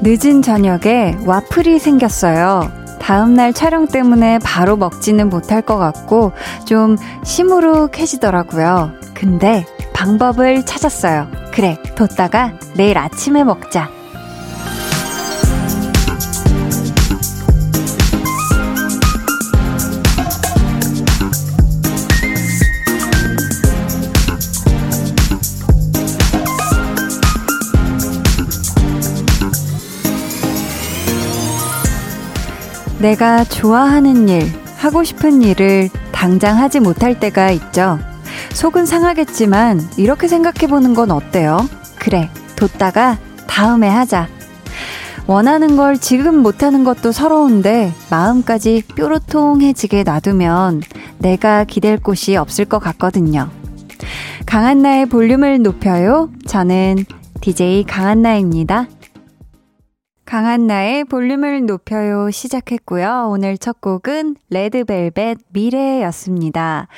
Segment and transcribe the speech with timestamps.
[0.00, 2.70] 늦은 저녁에 와플이 생겼어요.
[2.98, 6.32] 다음날 촬영 때문에 바로 먹지는 못할 것 같고
[6.64, 8.92] 좀 시무룩해지더라고요.
[9.12, 9.66] 근데
[9.98, 11.28] 방법을 찾았어요.
[11.52, 13.90] 그래, 뒀다가 내일 아침에 먹자.
[33.00, 37.98] 내가 좋아하는 일, 하고 싶은 일을 당장 하지 못할 때가 있죠.
[38.58, 41.58] 속은 상하겠지만 이렇게 생각해보는 건 어때요?
[41.96, 44.26] 그래, 뒀다가 다음에 하자.
[45.28, 50.82] 원하는 걸 지금 못하는 것도 서러운데 마음까지 뾰로통해지게 놔두면
[51.18, 53.48] 내가 기댈 곳이 없을 것 같거든요.
[54.44, 56.28] 강한나의 볼륨을 높여요.
[56.44, 57.04] 저는
[57.40, 58.88] DJ 강한나입니다.
[60.24, 63.28] 강한나의 볼륨을 높여요 시작했고요.
[63.30, 66.88] 오늘 첫 곡은 레드벨벳 미래였습니다.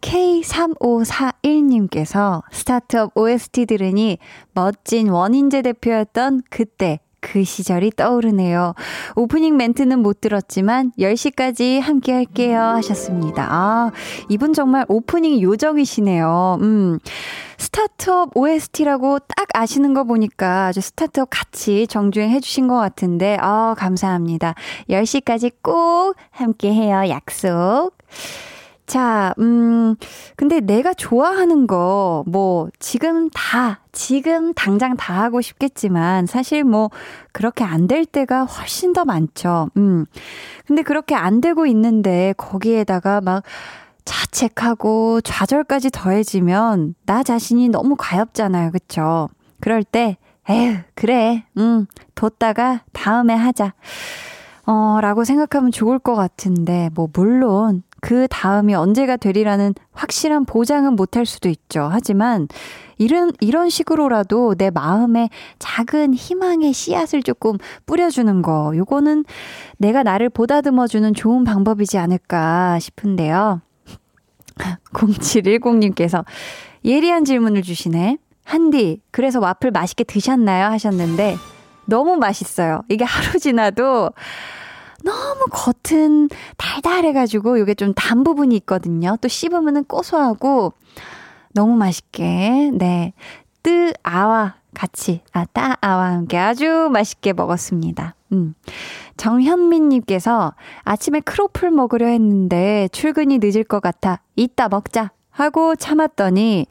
[0.00, 4.18] K3541님께서 스타트업 OST 들으니
[4.52, 8.74] 멋진 원인재 대표였던 그때 그 시절이 떠오르네요.
[9.14, 13.46] 오프닝 멘트는 못 들었지만 10시까지 함께 할게요 하셨습니다.
[13.50, 13.92] 아,
[14.28, 16.58] 이분 정말 오프닝 요정이시네요.
[16.62, 16.98] 음.
[17.58, 24.54] 스타트업 OST라고 딱 아시는 거 보니까 아주 스타트업 같이 정주행 해주신 것 같은데, 아, 감사합니다.
[24.88, 27.02] 10시까지 꼭 함께 해요.
[27.10, 27.92] 약속.
[28.90, 29.94] 자, 음,
[30.34, 36.90] 근데 내가 좋아하는 거, 뭐, 지금 다, 지금 당장 다 하고 싶겠지만, 사실 뭐,
[37.30, 39.68] 그렇게 안 될 때가 훨씬 더 많죠.
[39.76, 40.06] 음.
[40.66, 43.44] 근데 그렇게 안 되고 있는데, 거기에다가 막,
[44.04, 48.72] 자책하고 좌절까지 더해지면, 나 자신이 너무 가엽잖아요.
[48.72, 49.28] 그쵸?
[49.60, 50.16] 그럴 때,
[50.48, 53.72] 에휴, 그래, 음, 뒀다가 다음에 하자.
[54.66, 61.26] 어, 라고 생각하면 좋을 것 같은데, 뭐, 물론, 그 다음이 언제가 되리라는 확실한 보장은 못할
[61.26, 61.88] 수도 있죠.
[61.90, 62.48] 하지만
[62.98, 65.28] 이런 이런 식으로라도 내 마음에
[65.58, 67.56] 작은 희망의 씨앗을 조금
[67.86, 69.24] 뿌려주는 거, 요거는
[69.78, 73.62] 내가 나를 보다듬어주는 좋은 방법이지 않을까 싶은데요.
[74.92, 76.24] 0710님께서
[76.84, 78.18] 예리한 질문을 주시네.
[78.44, 80.66] 한디, 그래서 와플 맛있게 드셨나요?
[80.66, 81.36] 하셨는데,
[81.86, 82.82] 너무 맛있어요.
[82.88, 84.10] 이게 하루 지나도
[85.04, 89.16] 너무 겉은 달달해가지고 이게 좀 단 부분이 있거든요.
[89.20, 90.72] 또 씹으면은 고소하고
[91.52, 93.12] 너무 맛있게, 네.
[93.62, 98.14] 뜨아와 같이, 아, 따아와 함께 아주 맛있게 먹었습니다.
[98.32, 98.54] 음.
[99.16, 104.20] 정현민님께서 아침에 크로플 먹으려 했는데 출근이 늦을 것 같아.
[104.36, 105.10] 이따 먹자.
[105.30, 106.66] 하고 참았더니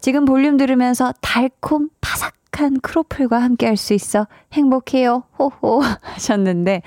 [0.00, 5.24] 지금 볼륨 들으면서 달콤 바삭 한 크로플과 함께 할 수 있어 행복해요.
[5.38, 6.82] 호호 하셨는데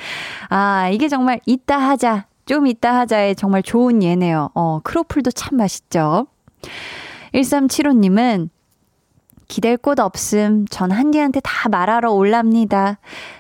[0.50, 2.28] 아, 이게 정말 이따 하자.
[2.46, 4.50] 좀 이따 하자에 정말 좋은 예네요.
[4.54, 6.28] 어, 크로플도 참 맛있죠.
[7.34, 8.50] 1375 님은
[9.48, 10.66] 기댈 곳 없음.
[10.70, 13.00] 전 한디한테 다 말하러 올랍니다.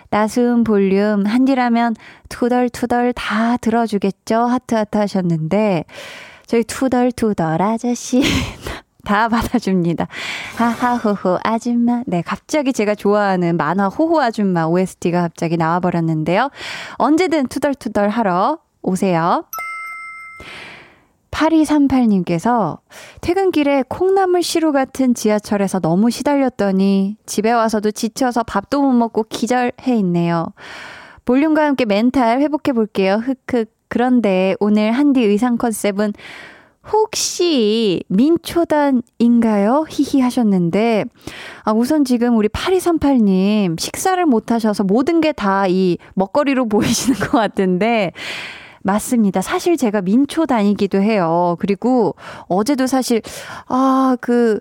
[0.09, 1.95] 나수음 볼륨 한디라면
[2.29, 4.35] 투덜투덜 다 들어주겠죠?
[4.35, 5.85] 하트하트 하셨는데
[6.45, 8.21] 저희 투덜투덜 아저씨
[9.05, 10.07] 다 받아줍니다.
[10.57, 12.03] 하하호호 아줌마.
[12.07, 16.49] 네, 갑자기 제가 좋아하는 만화 호호 아줌마 OST가 갑자기 나와버렸는데요.
[16.95, 19.45] 언제든 투덜투덜 하러 오세요.
[21.31, 22.79] 8238님께서
[23.21, 30.53] 퇴근길에 콩나물 시루 같은 지하철에서 너무 시달렸더니 집에 와서도 지쳐서 밥도 못 먹고 기절해 있네요.
[31.25, 33.15] 볼륨과 함께 멘탈 회복해 볼게요.
[33.15, 33.71] 흑흑.
[33.87, 36.13] 그런데 오늘 한디 의상 컨셉은
[36.91, 39.85] 혹시 민초단인가요?
[39.89, 41.05] 히히 하셨는데,
[41.63, 47.31] 아, 우선 지금 우리 8238님 식사를 못 하셔서 모든 게 다 이 먹거리로 보이시는 것
[47.31, 48.11] 같은데,
[48.83, 49.41] 맞습니다.
[49.41, 51.55] 사실 제가 민초단이기도 해요.
[51.59, 52.15] 그리고
[52.49, 53.21] 어제도 사실,
[53.67, 54.59] 아, 그,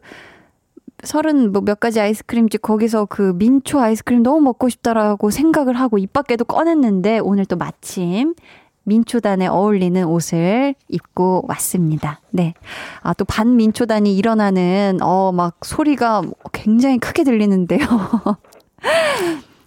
[1.04, 6.12] 서른 뭐 몇 가지 아이스크림집 거기서 그 민초 아이스크림 너무 먹고 싶다라고 생각을 하고 입
[6.12, 8.34] 밖에도 꺼냈는데 오늘 또 마침
[8.84, 12.20] 민초단에 어울리는 옷을 입고 왔습니다.
[12.30, 12.54] 네.
[13.02, 17.80] 아, 또 반민초단이 일어나는, 어, 막 소리가 굉장히 크게 들리는데요.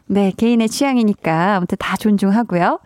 [0.07, 2.79] 네, 개인의 취향이니까 아무튼 다 존중하고요.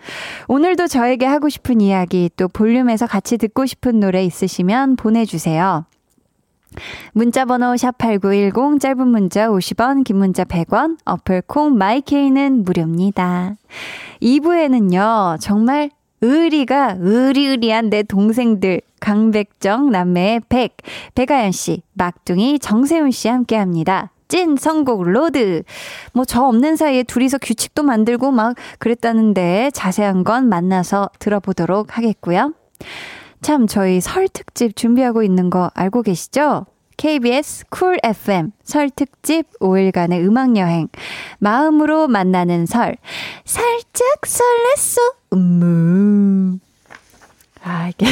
[0.48, 5.86] 오늘도 저에게 하고 싶은 이야기 또 볼륨에서 같이 듣고 싶은 노래 있으시면 보내주세요.
[7.14, 13.56] 문자번호 샵8910 짧은 문자 50원, 긴 문자 100원, 어플 콩 마이케이는 무료입니다.
[14.22, 15.90] 2부에는요, 정말
[16.22, 20.76] 의리가 의리의리한 내 동생들 강백정 남매의 백,
[21.16, 24.12] 백아연 씨, 막둥이 정세운 씨 함께 합니다.
[24.28, 25.64] 찐 선곡 road.
[26.14, 32.54] 뭐 저 없는 사이에 둘이서 규칙도 만들고 막 그랬다는데 자세한 건 만나서 들어보도록 하겠고요.
[33.42, 36.66] 참 저희 설 특집 준비하고 있는 거 알고 계시죠?
[37.00, 40.90] KBS Cool FM 설 특집 5일간의 음악 여행.
[41.38, 42.98] 마음으로 만나는 설.
[43.46, 46.60] 살짝 설렜어 음음.
[47.64, 48.06] 아 이게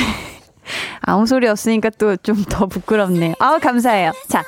[1.01, 3.33] 아무 소리 없으니까 또 좀 더 부끄럽네요.
[3.39, 4.11] 아 감사해요.
[4.27, 4.43] 자,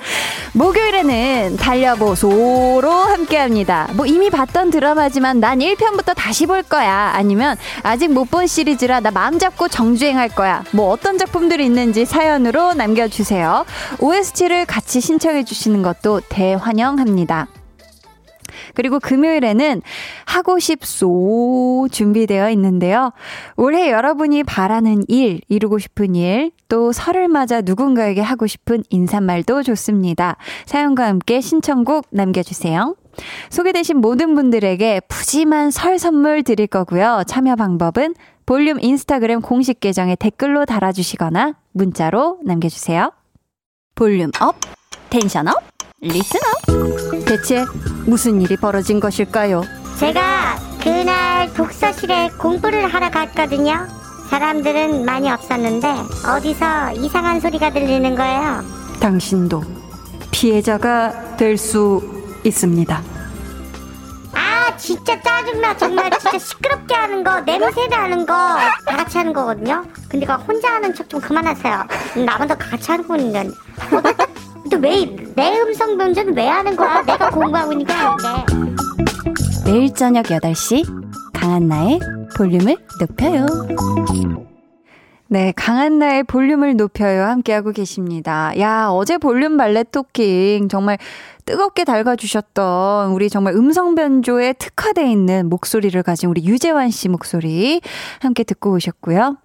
[0.54, 3.88] 목요일에는 달려보소로 함께 합니다.
[3.94, 7.12] 뭐 이미 봤던 드라마지만 난 1편부터 다시 볼 거야.
[7.14, 10.64] 아니면 아직 못 본 시리즈라 나 마음 잡고 정주행할 거야.
[10.72, 13.66] 뭐 어떤 작품들이 있는지 사연으로 남겨주세요.
[14.00, 17.48] OST를 같이 신청해 주시는 것도 대환영합니다.
[18.80, 19.82] 그리고 금요일에는
[20.26, 23.12] 하고 싶소 준비되어 있는데요.
[23.58, 30.38] 올해 여러분이 바라는 일, 이루고 싶은 일, 또 설을 맞아 누군가에게 하고 싶은 인사말도 좋습니다.
[30.66, 32.96] 사연과 함께 신청곡 남겨주세요.
[33.50, 37.24] 소개되신 모든 분들에게 푸짐한 설 선물 드릴 거고요.
[37.28, 38.16] 참여 방법은
[38.46, 43.12] 볼륨 인스타그램 공식 계정에 댓글로 달아주시거나 문자로 남겨주세요.
[43.96, 44.56] Volume up,
[45.10, 45.69] tension up,
[46.02, 47.26] listen up.
[47.26, 47.66] 대체
[48.06, 49.64] 무슨 일이 벌어진 것일까요?
[50.00, 53.86] 제가 그날 독서실에 공부를 하러 갔거든요.
[54.30, 55.88] 사람들은 많이 없었는데
[56.28, 58.64] 어디서 이상한 소리가 들리는 거예요.
[59.02, 59.64] 당신도
[60.32, 62.02] 피해자가 될 수
[62.46, 63.02] 있습니다.
[64.34, 68.34] 아 진짜 짜증나 정말 진짜 시끄럽게 하는 거 냄새 나는 거
[68.86, 69.84] 다 같이 하는 거거든요.
[70.08, 71.84] 근데 그 혼자 하는 척 좀 그만하세요.
[72.26, 73.44] 나만 더 같이 하는 거니까.
[74.70, 75.06] 또 왜
[75.36, 77.02] 내 음성 변조는 왜 하는 거야?
[77.04, 78.46] 내가 공부하고 있는 게 아닌데.
[79.66, 80.86] 매일 저녁 8시
[81.34, 82.00] 강한나의
[82.36, 83.46] 볼륨을 높여요.
[85.32, 87.24] 네, 강한나의 볼륨을 높여요.
[87.26, 88.52] 함께하고 계십니다.
[88.60, 90.98] 야, 어제 볼륨 발레 토킹 정말
[91.46, 97.80] 뜨겁게 달궈주셨던 우리 정말 음성 변조에 특화되어 있는 목소리를 가진 우리 유재환 씨 목소리
[98.22, 99.38] 함께 듣고 오셨고요.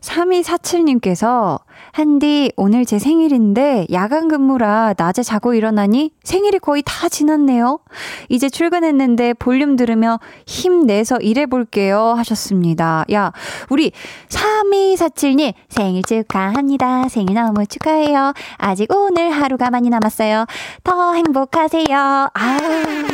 [0.00, 1.58] 3247님께서
[1.96, 7.78] 한디 오늘 제 생일인데 야간 근무라 낮에 자고 일어나니 생일이 거의 다 지났네요.
[8.28, 13.06] 이제 출근했는데 볼륨 들으며 힘내서 일해볼게요 하셨습니다.
[13.12, 13.32] 야
[13.70, 13.92] 우리
[14.28, 17.08] 3247님 생일 축하합니다.
[17.08, 18.34] 생일 너무 축하해요.
[18.58, 20.44] 아직 오늘 하루가 많이 남았어요.
[20.84, 21.96] 더 행복하세요.
[21.96, 22.58] 아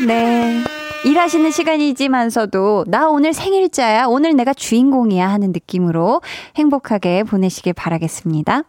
[0.09, 0.59] 네.
[1.05, 4.07] 일하시는 시간이지만서도 나 오늘 생일자야.
[4.07, 6.21] 오늘 내가 주인공이야 하는 느낌으로
[6.57, 8.65] 행복하게 보내시길 바라겠습니다.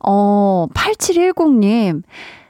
[0.00, 2.02] 어, 8710님.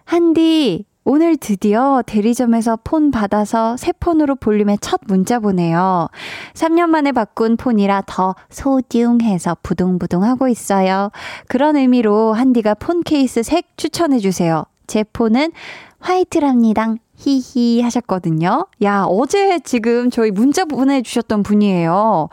[0.05, 6.09] 한디, 오늘 드디어 대리점에서 폰 받아서 새 폰으로 볼륨의 첫 문자 보내요.
[6.55, 11.11] 3년 만에 바꾼 폰이라 더 소중해서 부둥부둥 하고 있어요.
[11.47, 14.65] 그런 의미로 한디가 폰 케이스 색 추천해주세요.
[14.89, 15.53] 제 폰은
[16.01, 16.95] 화이트랍니다.
[17.15, 18.67] 히히 하셨거든요.
[18.83, 22.29] 야, 어제 지금 저희 문자 보내주셨던 분이에요.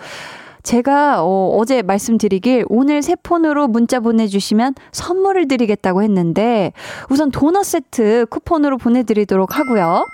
[0.64, 6.72] 제가 어, 제 말씀드리길 오늘 새 폰으로 문자 보내주시면 선물을 드리겠다고 했는데
[7.10, 10.06] 우선 도넛 세트 쿠폰으로 보내드리도록 하고요.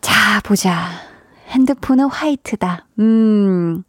[0.00, 0.88] 자, 보자.
[1.48, 2.86] 핸드폰은 화이트다.
[2.98, 3.84] 음,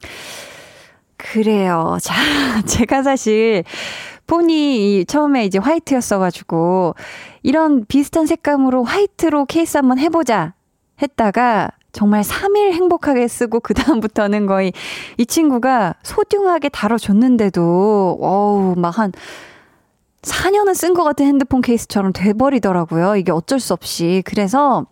[1.17, 1.97] 그래요.
[2.03, 2.13] 자,
[2.65, 3.63] 제가 사실
[4.27, 6.95] 폰이 처음에 이제 화이트였어가지고
[7.43, 10.53] 이런 비슷한 색감으로 화이트로 케이스 한번 해보자
[11.01, 14.73] 했다가 정말 3일 행복하게 쓰고 그다음부터는 거의
[15.17, 19.11] 이 친구가 소중하게 다뤄줬는데도 어우 막 한
[20.21, 23.15] 4년은 쓴 것 같은 핸드폰 케이스처럼 돼버리더라고요.
[23.15, 24.21] 이게 어쩔 수 없이.
[24.25, 24.85] 그래서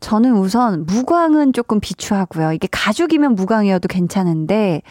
[0.00, 2.52] 저는 우선 무광은 조금 비추하고요.
[2.52, 4.82] 이게 가죽이면 무광이어도 괜찮은데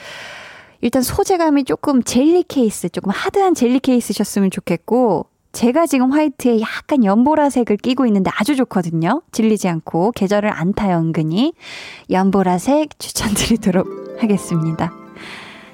[0.82, 7.78] 일단 소재감이 조금 젤리 케이스, 조금 하드한 젤리 케이스셨으면 좋겠고, 제가 지금 화이트에 약간 연보라색을
[7.78, 9.22] 끼고 있는데 아주 좋거든요.
[9.32, 11.54] 질리지 않고 계절을 안 타요, 은근히.
[12.10, 13.88] 연보라색 추천드리도록
[14.20, 14.92] 하겠습니다.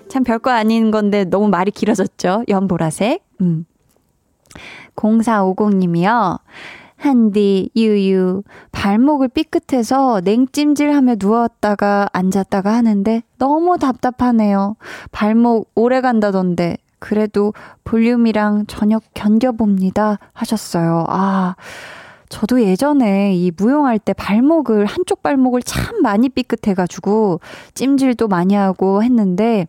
[0.07, 2.43] 참 별거 아닌 건데 너무 말이 길어졌죠?
[2.47, 3.23] 연보라색.
[3.41, 3.65] 음.
[4.95, 6.39] 0450님이요.
[6.95, 14.75] 한디, 유유, 발목을 삐끗해서 냉찜질하며 누웠다가 앉았다가 하는데 너무 답답하네요.
[15.11, 16.77] 발목 오래 간다던데.
[17.01, 17.53] 그래도
[17.83, 20.19] 볼륨이랑 저녁 견뎌봅니다.
[20.31, 21.03] 하셨어요.
[21.09, 21.55] 아,
[22.29, 27.41] 저도 예전에 이 무용할 때 발목을, 한쪽 발목을 참 많이 삐끗해가지고
[27.73, 29.65] 찜질도 많이 하고 했는데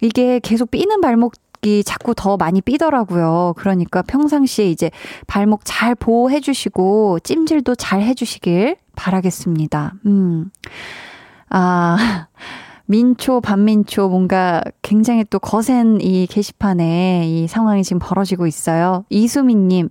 [0.00, 3.54] 이게 계속 삐는 발목 발목이 자꾸 더 많이 삐더라고요.
[3.56, 4.90] 그러니까 평상시에 이제
[5.26, 9.94] 발목 잘 보호해 주시고 찜질도 잘 해 주시길 바라겠습니다.
[10.06, 10.50] 음.
[11.50, 12.26] 아,
[12.90, 19.04] 민초, 반민초, 뭔가 굉장히 또 거센 이 게시판에 이 상황이 지금 벌어지고 있어요.
[19.10, 19.90] 이수민님,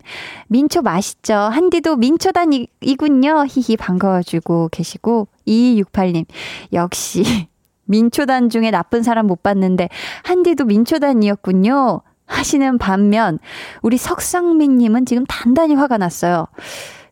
[0.50, 1.34] 민초 맛있죠?
[1.34, 3.46] 한디도 민초단이군요.
[3.48, 6.26] 히히 반가워주고 계시고, 2268님,
[6.74, 7.24] 역시
[7.88, 9.88] 민초단 중에 나쁜 사람 못 봤는데,
[10.24, 12.02] 한디도 민초단이었군요.
[12.26, 13.40] 하시는 반면,
[13.82, 16.48] 우리 석상민님은 지금 단단히 화가 났어요.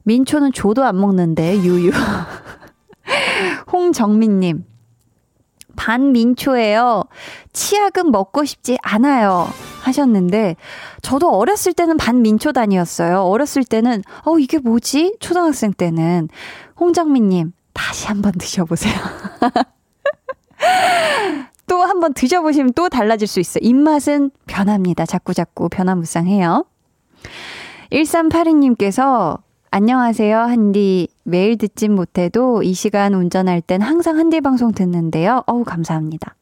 [0.03, 1.91] 민초는 조도 안 먹는데, 유유.
[3.71, 4.65] 홍정민님,
[5.77, 7.03] 반민초예요.
[7.53, 9.47] 치약은 먹고 싶지 않아요.
[9.83, 10.57] 하셨는데,
[11.01, 13.21] 저도 어렸을 때는 반민초단이었어요.
[13.21, 15.15] 어렸을 때는, 어, 이게 뭐지?
[15.21, 16.27] 초등학생 때는.
[16.77, 18.93] 홍정민 님, 다시 한번 드셔보세요.
[21.67, 23.59] 또 한번 드셔보시면 또 달라질 수 있어요.
[23.61, 25.05] 입맛은 변합니다.
[25.05, 26.65] 자꾸자꾸 변화무쌍해요.
[27.91, 29.39] 1382님께서
[29.77, 31.07] 안녕하세요, 한디.
[31.21, 35.43] 매일 듣진 못해도 이 시간 운전할 땐 항상 한디 방송 듣는데요.
[35.45, 36.33] 어우, 감사합니다.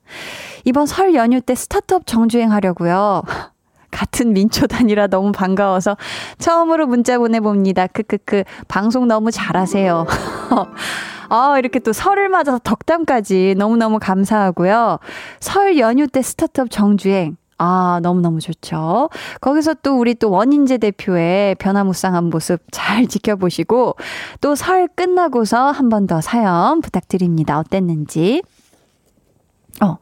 [0.64, 3.24] 이번 설 연휴 때 스타트업 정주행 하려고요.
[3.92, 5.98] 같은 민초단이라 너무 반가워서
[6.38, 7.88] 처음으로 문자 보내봅니다.
[7.88, 8.46] 크크크.
[8.70, 10.06] 방송 너무 잘하세요.
[11.28, 15.00] 아, 이렇게 또 설을 맞아서 덕담까지 너무너무 감사하고요.
[15.42, 17.36] 설 연휴 때 스타트업 정주행.
[17.58, 19.10] 아, 너무너무 좋죠.
[19.42, 23.96] 거기서 또 우리 또 원인재 대표의 변화무쌍한 모습 잘 지켜보시고
[24.42, 27.58] 또 설 끝나고서 한 번 더 사연 부탁드립니다.
[27.60, 28.42] 어땠는지.
[29.82, 29.98] 어,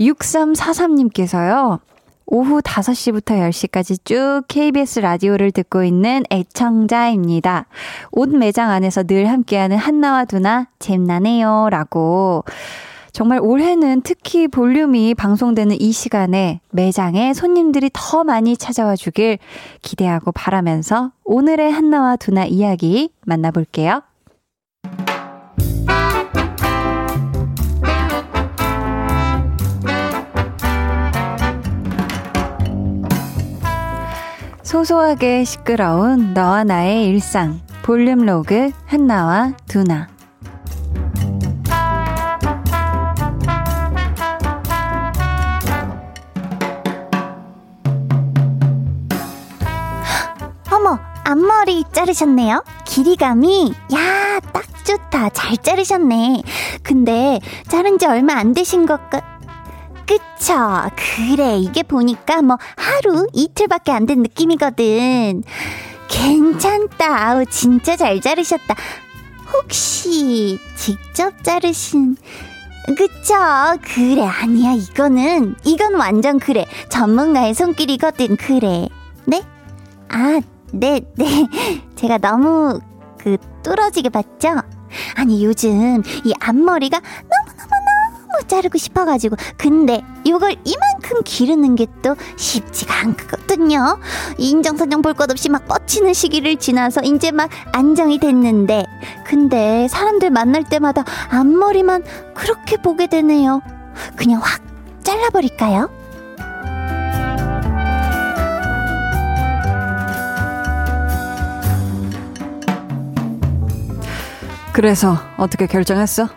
[0.00, 1.80] 6343님께서요.
[2.26, 7.66] 오후 5시부터 10시까지 쭉 KBS 라디오를 듣고 있는 애청자입니다.
[8.12, 11.68] 옷 매장 안에서 늘 함께하는 한나와 두나 잼나네요.
[11.70, 12.44] 라고.
[13.14, 19.38] 정말 올해는 특히 볼륨이 방송되는 이 시간에 매장에 손님들이 더 많이 찾아와 주길
[19.82, 24.02] 기대하고 바라면서 오늘의 한나와 두나 이야기 만나볼게요.
[34.64, 40.13] 소소하게 시끄러운 너와 나의 일상 볼륨 로그 한나와 두나
[51.24, 52.62] 앞머리 자르셨네요.
[52.86, 55.30] 길이감이 야, 딱 좋다.
[55.30, 56.42] 잘 자르셨네.
[56.82, 59.24] 근데 자른 지 얼마 안 되신 것 같...
[60.06, 60.54] 그쵸.
[60.96, 61.56] 그래.
[61.58, 65.42] 이게 보니까 뭐 하루, 이틀밖에 안 된 느낌이거든.
[66.08, 67.28] 괜찮다.
[67.30, 68.74] 아우, 진짜 잘 자르셨다.
[69.52, 72.16] 혹시 직접 자르신...
[72.98, 73.34] 그쵸.
[73.94, 74.20] 그래.
[74.26, 74.72] 아니야.
[74.72, 76.66] 이거는, 이건 완전 그래.
[76.90, 78.36] 전문가의 손길이거든.
[78.36, 78.88] 그래.
[79.24, 79.42] 네?
[80.10, 80.38] 아,
[80.74, 81.46] 네, 네.
[81.94, 82.80] 제가 너무
[83.18, 84.60] 그 뚫어지게 봤죠?
[85.16, 89.36] 아니, 요즘 이 앞머리가 너무너무너무 자르고 싶어가지고.
[89.56, 93.98] 근데 이걸 이만큼 기르는 게 또 쉽지가 않거든요.
[94.36, 98.84] 인정사정 볼 것 없이 막 뻗치는 시기를 지나서 이제 막 안정이 됐는데.
[99.24, 102.04] 근데 사람들 만날 때마다 앞머리만
[102.34, 103.62] 그렇게 보게 되네요.
[104.16, 104.60] 그냥 확
[105.02, 105.88] 잘라버릴까요?
[114.74, 116.28] 그래서 어떻게 결정했어?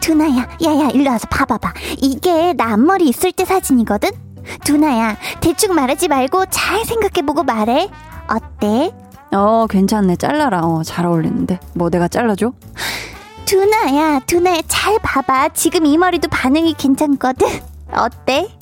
[0.00, 1.72] 두나야, 야야, 일로 와서 봐봐봐.
[2.02, 4.10] 이게 나 앞머리 있을 때 사진이거든?
[4.62, 7.88] 두나야, 대충 말하지 말고 잘 생각해보고 말해.
[8.28, 8.92] 어때?
[9.34, 10.16] 어, 괜찮네.
[10.16, 10.60] 잘라라.
[10.66, 11.60] 어, 잘 어울리는데.
[11.74, 12.52] 뭐 내가 잘라줘?
[13.46, 15.50] 두나야, 두나야, 잘 봐봐.
[15.54, 17.48] 지금 이 머리도 반응이 괜찮거든?
[17.90, 18.54] 어때?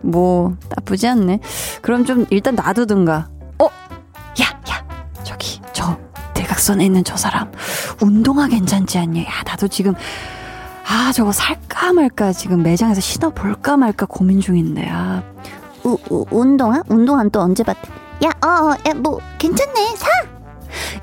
[0.00, 1.40] 뭐, 나쁘지 않네.
[1.82, 3.28] 그럼 좀 일단 놔두든가.
[6.54, 7.50] 각선에 있는 저 사람
[8.00, 9.22] 운동화 괜찮지 않냐?
[9.22, 9.92] 야 나도 지금
[10.86, 15.22] 아 저거 살까 말까 지금 매장에서 신어볼까 말까 고민 중인데 아
[15.82, 16.82] 우, 우, 운동화?
[16.88, 17.90] 운동화는 또 언제 봤대?
[18.24, 20.06] 야, 어, 어, 야, 뭐, 괜찮네, 사!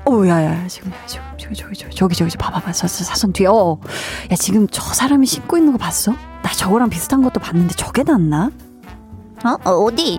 [0.06, 3.32] 오, 야, 야, 지금, 야, 지금, 저기, 저기, 저기, 저기, 저기, 봐봐봐, 저, 저 사선
[3.32, 3.78] 뒤에, 어,
[4.32, 6.14] 야, 지금 저 사람이 신고 있는 거 봤어?
[6.42, 8.50] 나 저거랑 비슷한 것도 봤는데 저게 낫나?
[9.44, 10.18] 어, 어 어디?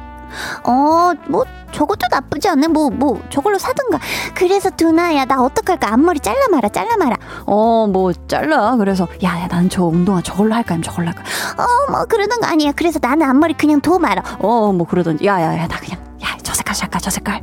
[0.63, 2.67] 어, 뭐, 저것도 나쁘지 않네.
[2.67, 3.99] 뭐, 뭐, 저걸로 사든가.
[4.35, 5.91] 그래서 두나야, 나 어떡할까?
[5.93, 7.17] 앞머리 잘라 마라, 잘라 마라.
[7.45, 8.75] 어, 뭐, 잘라.
[8.77, 10.75] 그래서, 야, 야, 난 저 운동화 저걸로 할까?
[10.75, 11.23] 아니면 저걸로 할까?
[11.57, 12.71] 어, 뭐, 그러는 거 아니야.
[12.73, 14.21] 그래서 나는 앞머리 그냥 둬 말아.
[14.39, 15.25] 어, 뭐, 그러던지.
[15.25, 16.99] 야, 야, 야, 나 그냥, 야, 저 색깔 살까?
[16.99, 17.41] 저 색깔.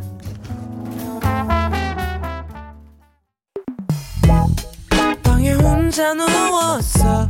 [5.63, 7.27] 혼자 누웠어.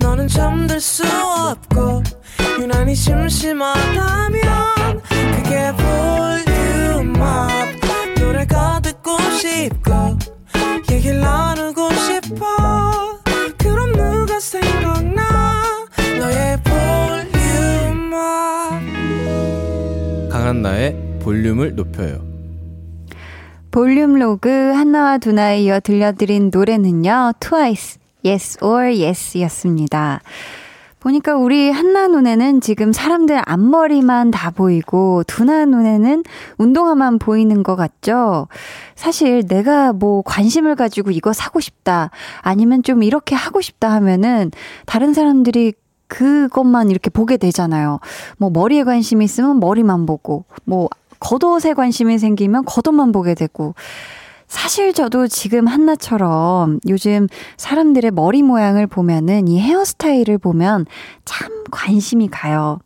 [0.00, 2.02] 너는 잠들 수 없고.
[2.58, 4.63] 유난히 심심하다면
[20.64, 22.24] 강한나의 볼륨을 높여요.
[23.70, 30.20] 볼륨 로그 한나와 두나에 이어 들려드린 노래는요, 트와이스, Yes or Yes 였습니다.
[31.00, 36.22] 보니까 우리 한나 눈에는 지금 사람들 앞머리만 다 보이고 두나 눈에는
[36.56, 38.48] 운동화만 보이는 것 같죠?
[38.94, 44.50] 사실 내가 뭐 관심을 가지고 이거 사고 싶다 아니면 좀 이렇게 하고 싶다 하면은
[44.86, 45.74] 다른 사람들이
[46.08, 48.00] 그것만 이렇게 보게 되잖아요.
[48.38, 50.88] 뭐 머리에 관심이 있으면 머리만 보고 뭐
[51.20, 53.74] 겉옷에 관심이 생기면 겉옷만 보게 되고
[54.46, 60.86] 사실 저도 지금 한나처럼 요즘 사람들의 머리 모양을 보면은 이 헤어스타일을 보면
[61.24, 62.78] 참 관심이 가요.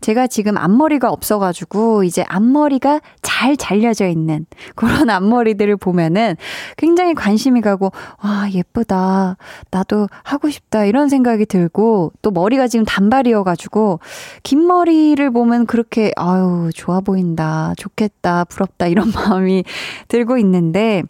[0.00, 6.36] 제가 지금 앞머리가 없어가지고 이제 앞머리가 잘 잘려져 있는 그런 앞머리들을 보면은
[6.76, 9.36] 굉장히 관심이 가고 와 예쁘다.
[9.70, 10.84] 나도 하고 싶다.
[10.84, 14.00] 이런 생각이 들고 또 머리가 지금 단발이어가지고
[14.42, 19.64] 긴 머리를 보면 그렇게 아유 좋아 보인다 좋겠다 부럽다 이런 마음이
[20.08, 21.02] 들고 있는데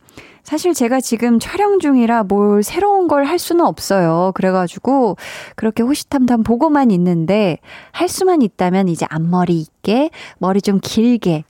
[0.50, 4.32] 사실 제가 지금 촬영 중이라 뭘 새로운 걸 할 수는 없어요.
[4.34, 5.16] 그래가지고
[5.54, 7.58] 그렇게 호시탐탐 보고만 있는데
[7.92, 11.44] 할 수만 있다면 이제 앞머리 있게 머리 좀 길게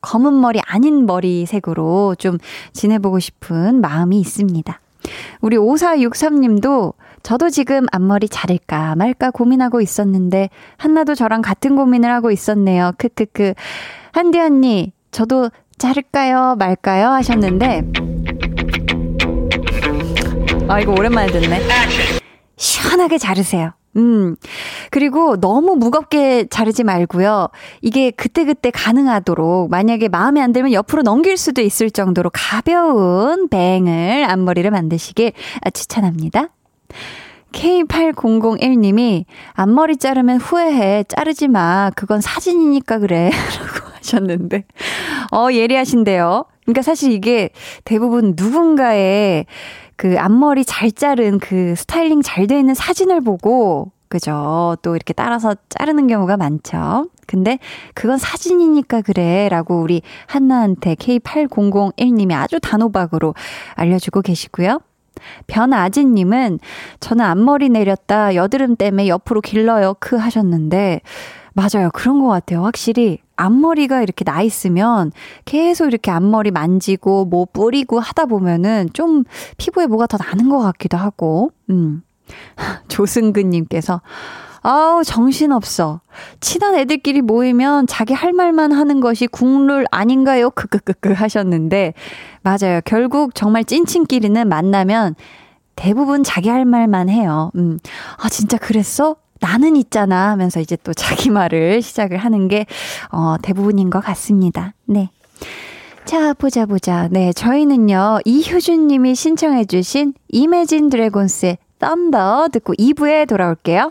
[0.00, 2.38] 검은 머리 아닌 머리색으로 좀
[2.72, 4.80] 지내보고 싶은 마음이 있습니다.
[5.42, 10.48] 우리 5463님도 저도 지금 앞머리 자를까 말까 고민하고 있었는데
[10.78, 12.92] 한나도 저랑 같은 고민을 하고 있었네요.
[12.96, 13.52] 크크크.
[14.12, 18.05] 한디 언니, 저도 자를까요 말까요 하셨는데
[20.68, 21.60] 아, 이거 오랜만에 듣네.
[22.56, 23.72] 시원하게 자르세요.
[23.96, 24.34] 음.
[24.90, 27.48] 그리고 너무 무겁게 자르지 말고요.
[27.82, 34.68] 이게 그때그때 가능하도록 만약에 마음에 안 들면 옆으로 넘길 수도 있을 정도로 가벼운 뱅을 앞머리를
[34.70, 35.32] 만드시길
[35.72, 36.48] 추천합니다.
[37.52, 41.04] K8001님이 앞머리 자르면 후회해.
[41.04, 41.90] 자르지 마.
[41.94, 43.30] 그건 사진이니까 그래.
[43.56, 44.64] 라고 하셨는데.
[45.32, 46.44] 어, 예리하신데요.
[46.64, 47.50] 그러니까 사실 이게
[47.84, 49.46] 대부분 누군가의
[49.96, 54.76] 그 앞머리 잘 자른 그 스타일링 잘 돼 있는 사진을 보고 그죠.
[54.82, 57.08] 또 이렇게 따라서 자르는 경우가 많죠.
[57.26, 57.58] 근데
[57.94, 59.48] 그건 사진이니까 그래.
[59.48, 63.34] 라고 우리 한나한테 K8001님이 아주 단호박으로
[63.74, 64.80] 알려주고 계시고요.
[65.46, 66.60] 변아진님은
[67.00, 69.94] 저는 앞머리 내렸다 여드름 때문에 옆으로 길러요.
[69.98, 71.00] 크 하셨는데
[71.54, 71.90] 맞아요.
[71.92, 72.62] 그런 것 같아요.
[72.62, 75.12] 확실히 앞머리가 이렇게 나 있으면
[75.44, 79.24] 계속 이렇게 앞머리 만지고 뭐 뿌리고 하다 보면은 좀
[79.56, 82.02] 피부에 뭐가 더 나는 것 같기도 하고, 음.
[82.88, 84.00] 조승근님께서
[84.68, 86.00] 아우, 정신없어.
[86.40, 90.50] 친한 애들끼리 모이면 자기 할 말만 하는 것이 국룰 아닌가요?
[90.50, 91.94] 크크크크 하셨는데,
[92.42, 92.80] 맞아요.
[92.84, 95.14] 결국 정말 찐친끼리는 만나면
[95.76, 97.52] 대부분 자기 할 말만 해요.
[97.54, 97.78] 음.
[98.18, 99.14] 아, 진짜 그랬어?
[99.40, 102.66] 나는 있잖아 하면서 이제 또 자기 말을 시작을 하는 게,
[103.10, 104.74] 어, 대부분인 것 같습니다.
[104.84, 105.10] 네.
[106.04, 107.08] 자, 보자, 보자.
[107.10, 113.90] 네, 저희는요, 이효준 님이 신청해주신 이매진 드래곤스의 썬더 듣고 2부에 돌아올게요.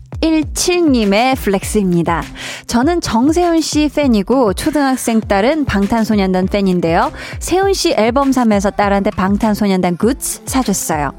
[0.21, 2.23] 17님의 flex입니다.
[2.67, 7.11] 저는 정세운 씨 팬이고 초등학생 딸은 방탄소년단 팬인데요.
[7.39, 11.11] 세운 씨 앨범 사면서 딸한테 방탄소년단 굿즈 사줬어요.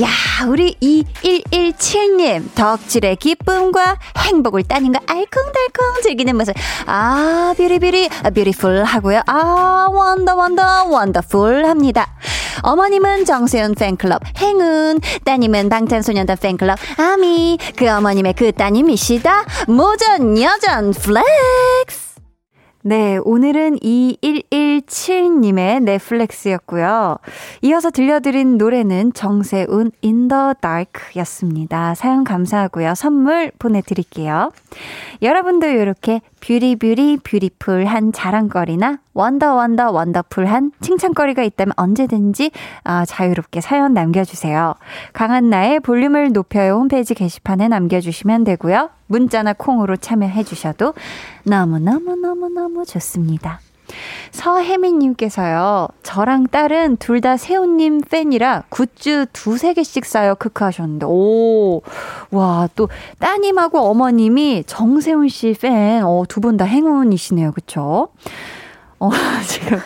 [0.00, 0.08] 야,
[0.48, 4.74] 우리 2117님, 덕질의 기쁨과 행복을 거
[5.06, 6.54] 알콩달콩 즐기는 모습.
[6.86, 9.22] 아, beauty beauty, beautiful 하고요.
[9.26, 12.08] 아, wonder, wonder, wonderful 합니다.
[12.62, 19.44] 어머님은 정세운 팬클럽 행운, 따님은 방탄소년단 팬클럽 아미, 그 어머님 의 그 따님이시다.
[19.68, 22.14] 모전 여전 flex.
[22.86, 27.16] 네, 오늘은 2117님의 flex였고요.
[27.62, 31.94] 이어서 들려드린 노래는 정세운 In the Dark 였습니다.
[31.94, 32.94] 사연 감사하고요.
[32.94, 34.52] 선물 보내드릴게요.
[35.22, 42.50] 여러분도 이렇게 beauty beauty beautiful한 자랑거리나 wonder wonder wonderful한 칭찬거리가 있다면 언제든지
[42.82, 44.74] 아, 자유롭게 사연 남겨주세요.
[45.12, 48.90] 강한나의 볼륨을 높여요 홈페이지 게시판에 남겨주시면 되고요.
[49.06, 50.94] 문자나 콩으로 참여해 주셔도
[51.44, 53.60] 너무너무너무너무 좋습니다.
[54.32, 61.80] 서혜민님께서요, 저랑 딸은 둘 다 세훈님 팬이라 굿즈 두세 개씩 사요, 크크 하셨는데, 오,
[62.30, 62.88] 와, 또
[63.20, 68.08] 따님하고 어머님이 정세훈 씨 팬, 어, 두 분 다 행운이시네요, 그쵸?
[68.98, 69.10] 어,
[69.46, 69.78] 지금,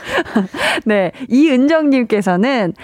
[0.84, 2.74] 네, 이은정님께서는,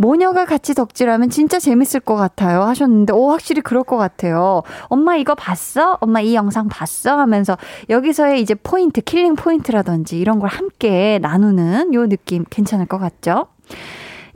[0.00, 4.62] 모녀가 같이 덕질하면 진짜 재밌을 것 같아요 하셨는데 오 확실히 그럴 것 같아요.
[4.84, 5.98] 엄마 이거 봤어?
[6.00, 7.18] 엄마 이 영상 봤어?
[7.18, 7.58] 하면서
[7.90, 13.48] 여기서의 이제 포인트 killing point라든지 이런 걸 함께 나누는 요 느낌 괜찮을 것 같죠?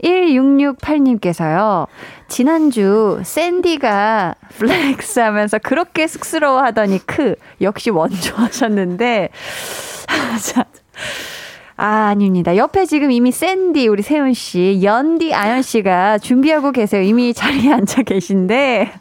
[0.03, 1.87] 1668님께서요,
[2.27, 9.29] 지난주 샌디가 flex 하면서 그렇게 쑥스러워 하더니 크, 역시 원조 하셨는데,
[10.43, 10.65] 자,
[11.75, 12.55] 아, 아닙니다.
[12.55, 17.01] 옆에 지금 이미 샌디, 우리 세운 씨, 연디, 아연 씨가 준비하고 계세요.
[17.01, 18.93] 이미 자리에 앉아 계신데.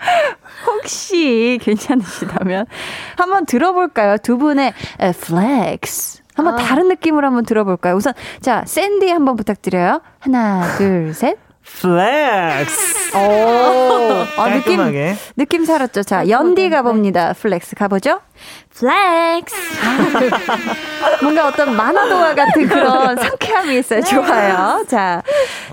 [0.66, 2.66] 혹시 괜찮으시다면
[3.16, 4.16] 한번 들어볼까요?
[4.18, 4.72] 두 분의
[5.20, 6.20] flex.
[6.34, 6.56] 한번 아.
[6.58, 7.96] 다른 느낌으로 한번 들어볼까요?
[7.96, 10.00] 우선, 자, 샌디 한번 부탁드려요.
[10.20, 11.36] 하나, 둘, 셋.
[11.80, 13.16] Flex.
[13.16, 14.80] 오, 아, 느낌,
[15.36, 16.02] 느낌 살았죠.
[16.02, 17.32] 자, 연디 가봅니다.
[17.32, 18.20] Flex 가보죠.
[18.74, 19.54] Flex.
[21.22, 24.02] 뭔가 어떤 만화동화 같은 그런 상쾌함이 있어요.
[24.02, 24.84] 좋아요.
[24.88, 25.22] 자,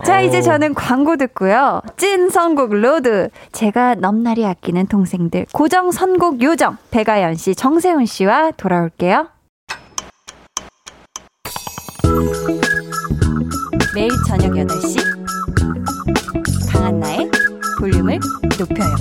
[0.05, 1.81] 자, 이제 저는 광고 듣고요.
[1.97, 3.29] 찐 선곡 road.
[3.51, 5.47] 제가 넘나리 아끼는 동생들.
[5.51, 6.77] 고정 선곡 요정.
[6.91, 9.27] 백아연 씨, 정세운 씨와 돌아올게요.
[13.93, 14.99] 매일 저녁 8시.
[16.87, 17.29] 강한나의
[17.79, 18.17] 볼륨을
[18.57, 18.95] 높여요.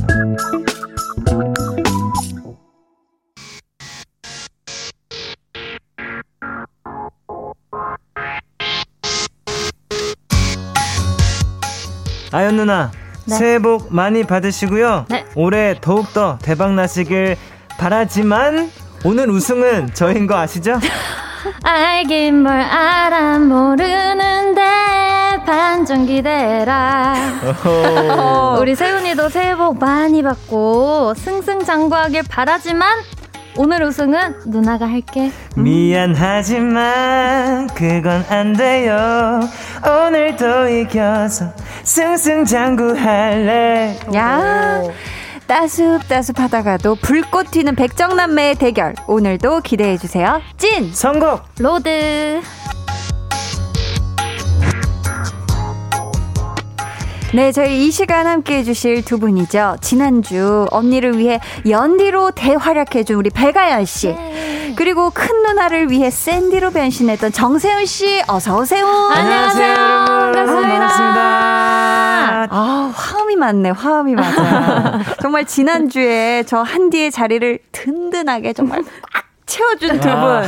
[12.33, 12.91] 아연 누나
[13.25, 13.37] 네.
[13.37, 15.07] 새해 복 많이 받으시고요.
[15.09, 15.25] 네.
[15.37, 17.37] 올해 더욱 더 대박 나시길
[17.79, 18.69] 바라지만
[19.05, 20.81] 오늘 우승은 저인 거 아시죠?
[21.63, 24.76] 알긴 뭘 알아 모르는데
[25.47, 27.15] 반전 기대라
[28.59, 32.99] 우리 세운이도 새해 복 많이 받고 승승장구하길 바라지만
[33.59, 35.33] 오늘 우승은 누나가 할게.
[35.57, 35.65] 음.
[35.65, 39.41] 미안하지만 그건 안 돼요.
[39.83, 41.55] 오늘도 이겨서
[41.85, 43.99] 승승장구할래.
[44.15, 44.83] 야.
[45.47, 50.43] 따숩따숩하다가도 불꽃 튀는 백정남매의 대결 오늘도 기대해 주세요.
[50.59, 52.43] 찐 선곡 road
[57.37, 59.77] 네, 저희 이 시간 함께 해주실 두 분이죠.
[59.83, 64.07] 지난주 언니를 위해 연디로 대활약해준 우리 배가연 씨.
[64.09, 64.73] 네.
[64.75, 68.23] 그리고 큰 누나를 위해 샌디로 변신했던 정세훈 씨.
[68.27, 68.87] 어서오세요.
[68.87, 69.75] 안녕하세요.
[69.75, 70.69] 반갑습니다.
[70.69, 72.47] 반갑습니다.
[72.53, 75.01] 아, 화음이 많네, 화음이 맞아요.
[75.21, 80.43] 정말 지난주에 저 한디의 자리를 든든하게 정말 꽉 채워준 두 분.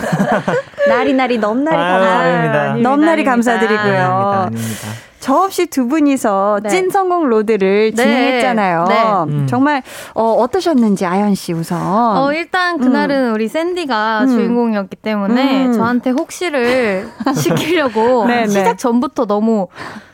[0.88, 2.74] 나리나리 넘나리 감사.
[2.80, 3.76] 넘나리 감사드리고요.
[3.84, 5.07] 아닙니다, 아닙니다.
[5.28, 6.70] 저 없이 두 분이서 네.
[6.70, 8.02] 찐 성공 로드를 네.
[8.02, 8.84] 진행했잖아요.
[8.88, 9.02] 네.
[9.28, 9.46] 음.
[9.46, 9.82] 정말
[10.14, 11.78] 어, 어떠셨는지 아연 씨 우선.
[11.82, 13.34] 어, 일단 그날은 음.
[13.34, 14.28] 우리 샌디가 음.
[14.28, 15.72] 주인공이었기 때문에 음.
[15.74, 18.48] 저한테 혹시를 시키려고 네, 네.
[18.48, 19.68] 시작 전부터 너무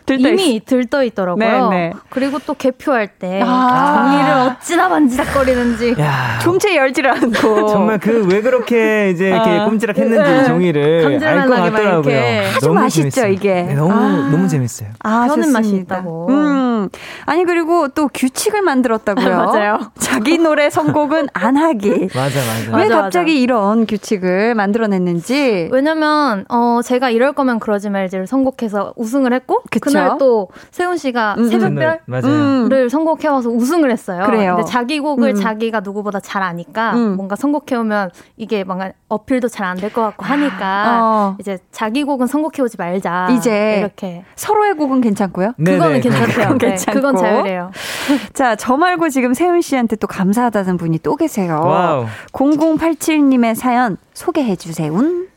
[0.06, 0.64] 들떠 이미 있...
[0.66, 1.68] 들떠 있더라고요.
[1.70, 1.92] 네 네.
[2.10, 5.94] 그리고 또 개표할 때 아~ 종이를 어찌나 만지작거리는지
[6.42, 10.44] 좀채 열지를 않고 정말 그 왜 그렇게 이제 이렇게 아~ 꼼지락했는지 네.
[10.44, 12.20] 종이를 알 것 같더라고요.
[12.56, 13.32] 아주 맛있죠 재밌어요.
[13.32, 13.62] 이게.
[13.62, 14.88] 네, 너무 아~ 너무 재밌어요.
[15.00, 16.28] 아, 는 맛이 있다고.
[16.30, 16.88] 음.
[17.26, 19.36] 아니 그리고 또 규칙을 만들었다고요.
[19.36, 19.92] 맞아요.
[19.98, 22.08] 자기 노래 선곡은 안 하기.
[22.14, 22.76] 맞아 맞아.
[22.76, 23.40] 왜 맞아, 갑자기 맞아.
[23.40, 25.68] 이런 규칙을 만들어냈는지.
[25.72, 29.93] 왜냐면 어 제가 이럴 거면 그러지 말지를 선곡해서 우승을 했고 그쵸?
[30.02, 31.48] 그날 또 세훈 씨가 음, 음.
[31.48, 32.88] 새벽별을 음.
[32.88, 34.24] 선곡해와서 우승을 했어요.
[34.26, 34.56] 그래요.
[34.56, 35.34] 근데 자기 곡을 음.
[35.34, 37.16] 자기가 누구보다 잘 아니까 음.
[37.16, 41.36] 뭔가 선곡해오면 이게 뭔가 어필도 잘 안 될 것 같고 하니까 어.
[41.40, 43.28] 이제 자기 곡은 선곡해오지 말자.
[43.30, 45.52] 이제 이렇게 서로의 곡은 괜찮고요.
[45.56, 45.76] 네네.
[45.78, 46.58] 그거는 괜찮대요.
[46.58, 47.70] 네, 그건 자유래요.
[48.34, 51.60] 자, 저 말고 지금 세운 씨한테 또 감사하다는 분이 또 계세요.
[51.64, 52.06] 와우.
[52.32, 54.92] 0087님의 사연 소개해 주세요.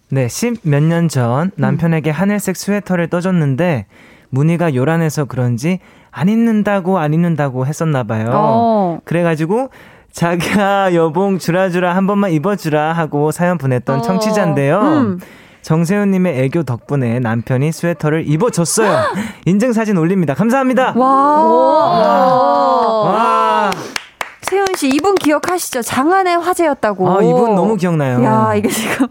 [0.09, 3.85] 네, 십몇년 전 남편에게 하늘색 스웨터를 떠줬는데
[4.29, 5.79] 무늬가 요란해서 그런지
[6.11, 8.31] 안 입는다고 안 입는다고 했었나 봐요.
[8.33, 8.99] 어.
[9.05, 9.69] 그래가지고
[10.11, 14.01] 자기야 여봉 주라주라 한 번만 입어주라 하고 사연 보냈던 어.
[14.01, 14.79] 청취자인데요.
[14.79, 15.19] 음.
[15.61, 19.03] 정세훈님의 애교 덕분에 남편이 스웨터를 입어줬어요.
[19.45, 20.33] 인증 사진 올립니다.
[20.33, 20.93] 감사합니다.
[20.95, 21.07] 와.
[23.03, 23.71] 와.
[24.49, 25.81] 세훈 씨, 이분 기억하시죠?
[25.81, 27.09] 장안의 화제였다고.
[27.09, 28.23] 아, 이분 너무 기억나요.
[28.23, 29.07] 야, 이게 지금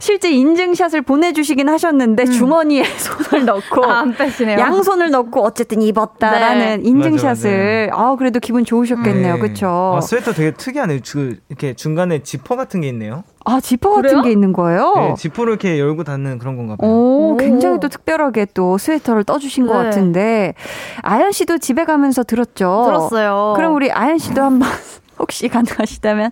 [0.00, 4.58] 실제 인증샷을 보내주시긴 하셨는데 주머니에 손을 넣고 아, 안 빼시네요.
[4.58, 6.88] 양손을 넣고 어쨌든 입었다라는 네.
[6.88, 9.40] 인증샷을 아 그래도 기분 좋으셨겠네요, 네.
[9.40, 9.94] 그렇죠?
[9.96, 11.00] 아, 스웨터 되게 특이하네요.
[11.00, 13.22] 주, 이렇게 중간에 지퍼 같은 게 있네요.
[13.44, 14.22] 아 지퍼 같은 그래요?
[14.22, 14.94] 게 있는 거예요?
[14.96, 16.90] 네, 지퍼를 이렇게 열고 닫는 그런 건가 봐요.
[16.90, 17.36] 오, 오.
[17.38, 19.84] 굉장히 또 특별하게 또 스웨터를 떠주신 것 네.
[19.84, 20.54] 같은데
[21.02, 22.82] 아연 씨도 집에 가면서 들었죠?
[22.86, 23.54] 들었어요.
[23.56, 24.68] 그럼 우리 아연 씨도 한번
[25.18, 26.30] 혹시 가능하시다면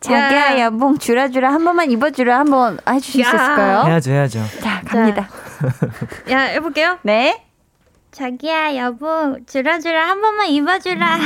[0.00, 0.64] 자기야 야.
[0.64, 3.42] 여봉 주라 주라 한 번만 입어주라 한번 해주실 수 야.
[3.42, 3.82] 있을까요?
[3.86, 4.40] 해야죠, 해야죠.
[4.62, 5.28] 자 갑니다.
[6.30, 6.98] 야, 해볼게요.
[7.02, 7.45] 네.
[8.16, 11.18] 자기야 여보 주라주라 한 번만 입어주라.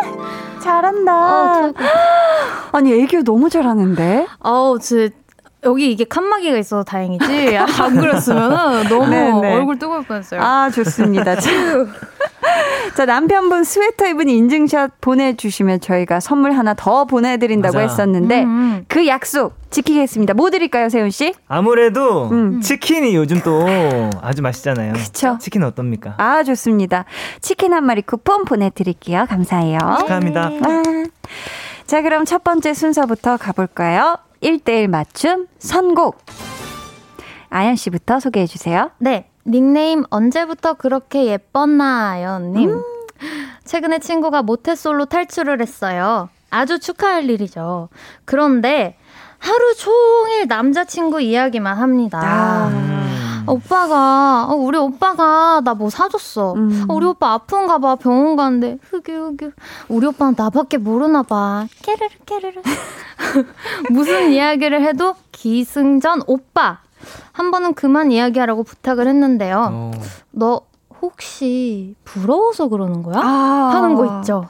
[0.62, 1.66] 잘한다.
[1.66, 1.74] 어,
[2.72, 4.26] 아니 애교 너무 잘하는데.
[4.38, 5.10] 어우, 저,
[5.64, 7.58] 여기 이게 칸막이가 있어서 다행이지.
[7.58, 9.54] 아, 안 그랬으면 너무 네, 네.
[9.54, 10.40] 얼굴 뜨거울 뻔했어요.
[10.40, 11.36] 아 좋습니다.
[12.40, 17.88] 자, 자 남편분 스웨터 입은 인증샷 보내주시면 저희가 선물 하나 더 보내드린다고 맞아.
[17.88, 18.84] 했었는데 음.
[18.88, 20.34] 그 약속 지키겠습니다.
[20.34, 21.34] 뭐 드릴까요, 세훈 씨?
[21.48, 22.60] 아무래도 음.
[22.60, 23.66] 치킨이 요즘 또
[24.22, 24.94] 아주 맛있잖아요.
[24.94, 25.38] 그쵸.
[25.40, 26.14] 치킨 어떻습니까?
[26.18, 27.04] 아 좋습니다.
[27.40, 29.26] 치킨 한 마리 쿠폰 보내드릴게요.
[29.28, 29.78] 감사해요.
[30.00, 30.40] 축하합니다.
[30.40, 30.82] 와.
[31.86, 34.16] 자 그럼 첫 번째 순서부터 가볼까요?
[34.42, 36.18] 1대1 맞춤 선곡.
[37.50, 38.90] 아연 씨부터 소개해 주세요.
[38.98, 39.29] 네.
[39.50, 42.70] 닉네임 언제부터 그렇게 예뻤나요님.
[42.70, 42.82] 음.
[43.64, 46.28] 최근에 친구가 모태솔로 탈출을 했어요.
[46.50, 47.88] 아주 축하할 일이죠.
[48.24, 48.96] 그런데
[49.38, 52.20] 하루 종일 남자친구 이야기만 합니다.
[52.22, 52.68] 아.
[52.68, 53.00] 음.
[53.46, 56.52] 오빠가 어, 우리 오빠가 나 뭐 사줬어.
[56.54, 56.86] 음.
[56.88, 59.50] 어, 우리 오빠 아픈가 봐 병원 가는데 흑유 흑유.
[59.88, 61.66] 우리 오빠는 나밖에 모르나 봐.
[61.82, 62.60] 깨르르 깨르르.
[63.90, 66.80] 무슨 이야기를 해도 기승전 오빠.
[67.32, 69.68] 한 번은 그만 이야기하라고 부탁을 했는데요.
[69.72, 69.90] 어.
[70.30, 70.62] 너
[71.00, 73.16] 혹시 부러워서 그러는 거야?
[73.18, 73.70] 아.
[73.74, 74.46] 하는 거 있죠.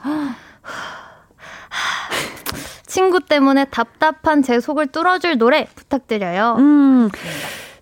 [2.85, 6.55] 친구 때문에 답답한 제 속을 뚫어줄 노래 부탁드려요.
[6.59, 7.09] 음.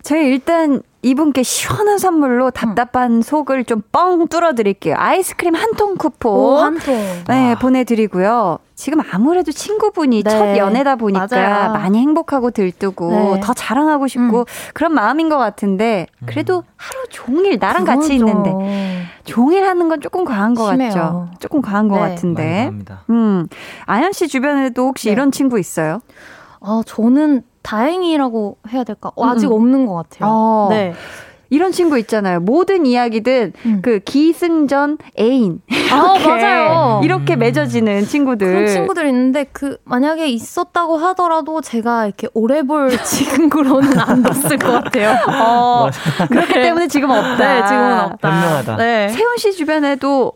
[0.02, 4.94] 저희 일단 이분께 시원한 선물로 답답한 속을 좀 뻥 뚫어드릴게요.
[4.98, 6.32] 아이스크림 한 통 쿠폰.
[6.32, 6.94] 오, 한 통.
[7.28, 8.58] 네, 보내드리고요.
[8.74, 11.72] 지금 아무래도 친구분이 네, 첫 연애다 보니까 맞아요.
[11.72, 13.40] 많이 행복하고 들뜨고 네.
[13.40, 14.44] 더 자랑하고 싶고 음.
[14.74, 20.00] 그런 마음인 것 같은데 그래도 하루 종일 나랑 그건 같이 좀 있는데 종일 하는 건
[20.00, 20.90] 조금 과한 것 심해요.
[20.90, 21.28] 같죠?
[21.40, 22.00] 조금 과한 것 네.
[22.00, 22.72] 많이 같은데.
[23.10, 23.46] 음,
[23.86, 25.12] 아연 씨 주변에도 혹시 네.
[25.12, 26.00] 이런 친구 있어요?
[26.60, 29.10] 아, 저는 다행이라고 해야 될까?
[29.16, 29.56] 어, 아직 음, 음.
[29.56, 30.28] 없는 것 같아요.
[30.30, 30.66] 어.
[30.70, 30.94] 네.
[31.52, 32.38] 이런 친구 있잖아요.
[32.38, 33.80] 모든 이야기든 음.
[33.82, 37.00] 그 기승전 애인 아, 이렇게, 맞아요.
[37.02, 38.46] 이렇게 맺어지는 친구들.
[38.46, 44.70] 그런 친구들 있는데 그 만약에 있었다고 하더라도 제가 이렇게 오래 볼 친구로는 안 뒀을 것
[44.84, 45.16] 같아요.
[45.28, 45.90] 어,
[46.28, 47.36] 그렇기 때문에 지금 없다.
[47.36, 48.30] 네, 지금은 없다.
[48.30, 48.76] 현명하다.
[48.76, 49.08] 네.
[49.08, 50.34] 세훈 씨 주변에도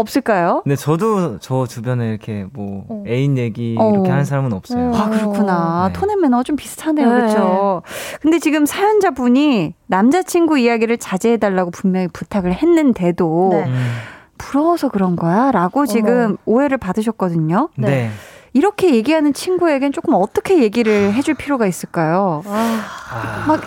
[0.00, 0.60] 없을까요?
[0.64, 3.04] 근데 저도 저 주변에 이렇게 뭐 어.
[3.06, 3.92] 애인 얘기 어.
[3.92, 4.90] 이렇게 하는 사람은 없어요.
[4.90, 4.96] 어.
[4.96, 5.90] 아, 그렇구나.
[5.92, 5.98] 네.
[5.98, 7.08] 톤앤 매너가 좀 비슷하네요.
[7.08, 7.14] 네.
[7.20, 7.82] 그렇죠.
[8.20, 13.64] 근데 지금 사연자 분이 남자친구 이야기를 자제해 달라고 분명히 부탁을 했는데도 네.
[13.66, 13.92] 음.
[14.38, 15.50] 부러워서 그런 거야?
[15.50, 17.70] 라고 지금 오해를 받으셨거든요.
[17.76, 17.88] 네.
[17.88, 18.10] 네.
[18.52, 22.42] 이렇게 얘기하는 친구에겐 조금 어떻게 얘기를 해줄 필요가 있을까요?
[22.46, 22.80] 아,
[23.12, 23.60] 아, 막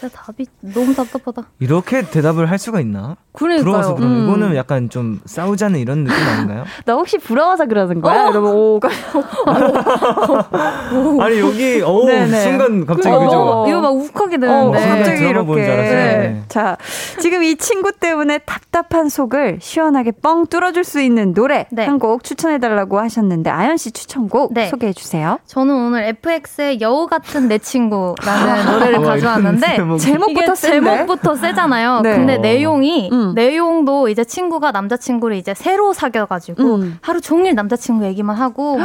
[0.00, 1.42] 진짜 답이 너무 답답하다.
[1.58, 3.16] 이렇게 대답을 할 수가 있나?
[3.32, 3.64] 그러니까요.
[3.64, 4.24] 부러워서 그럼 음.
[4.24, 6.64] 이거는 약간 좀 싸우자는 이런 느낌 아닌가요?
[6.86, 8.26] 너 혹시 부러워서 그러는 거야?
[8.26, 8.80] 여러분 오,
[11.20, 12.40] 아니 여기 어 네네.
[12.40, 13.64] 순간 갑자기 그러니까 그죠?
[13.68, 14.80] 이거 막 욱하게 어, 되는데.
[14.80, 15.70] 순간 갑자기 이렇게.
[15.70, 16.18] 알았어요.
[16.22, 16.42] 네.
[16.48, 16.76] 자,
[17.20, 21.84] 지금 이 친구 때문에 답답한 속을 시원하게 뻥 뚫어줄 수 있는 노래 네.
[21.84, 24.68] 한곡 추천해달라고 하셨는데 아연 씨 추천곡 네.
[24.68, 25.38] 소개해 주세요.
[25.46, 30.90] 저는 오늘 FX의 여우 같은 내 친구라는 노래를 와, 가져왔는데 제목이- 제목부터 센데?
[30.90, 32.00] 제목부터 세잖아요.
[32.02, 32.16] 네.
[32.16, 32.38] 근데 어.
[32.38, 33.32] 내용이 음.
[33.34, 36.98] 내용도 이제 친구가 남자친구를 이제 새로 사귀어가지고 음.
[37.02, 38.78] 하루 종일 남자친구 얘기만 하고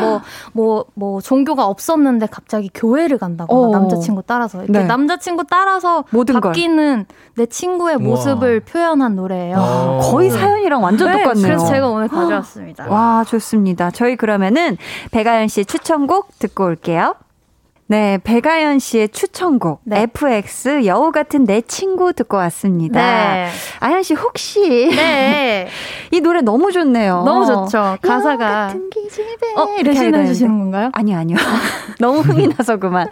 [0.53, 3.71] 뭐뭐뭐 종교가 없었는데 갑자기 교회를 간다고 어.
[3.71, 4.85] 남자친구 따라서 이렇게 네.
[4.85, 6.51] 남자친구 따라서 모든 걸.
[6.51, 7.05] 바뀌는
[7.37, 8.05] 내 친구의 우와.
[8.05, 9.57] 모습을 표현한 노래예요.
[9.57, 9.99] 어.
[10.03, 11.43] 거의 사연이랑 완전 네, 똑같네요.
[11.45, 12.87] 그래서 제가 오늘 가져왔습니다.
[12.89, 13.91] 와, 좋습니다.
[13.91, 14.77] 저희 그러면은
[15.11, 17.15] 백아연 씨 추천곡 듣고 올게요.
[17.87, 20.01] 네, 배가연 씨의 추천곡 네.
[20.03, 22.99] FX 여우 같은 내 친구 듣고 왔습니다.
[22.99, 23.49] 네.
[23.79, 25.67] 아연 씨 혹시 네.
[26.11, 27.23] 이 노래 너무 좋네요.
[27.23, 27.97] 너무 좋죠.
[28.01, 28.73] 가사가
[29.15, 30.89] 집애 어, 이렇게 해 주시는 건가요?
[30.93, 31.37] 아니요, 아니요.
[31.99, 33.07] 너무 흥이 나서 그만.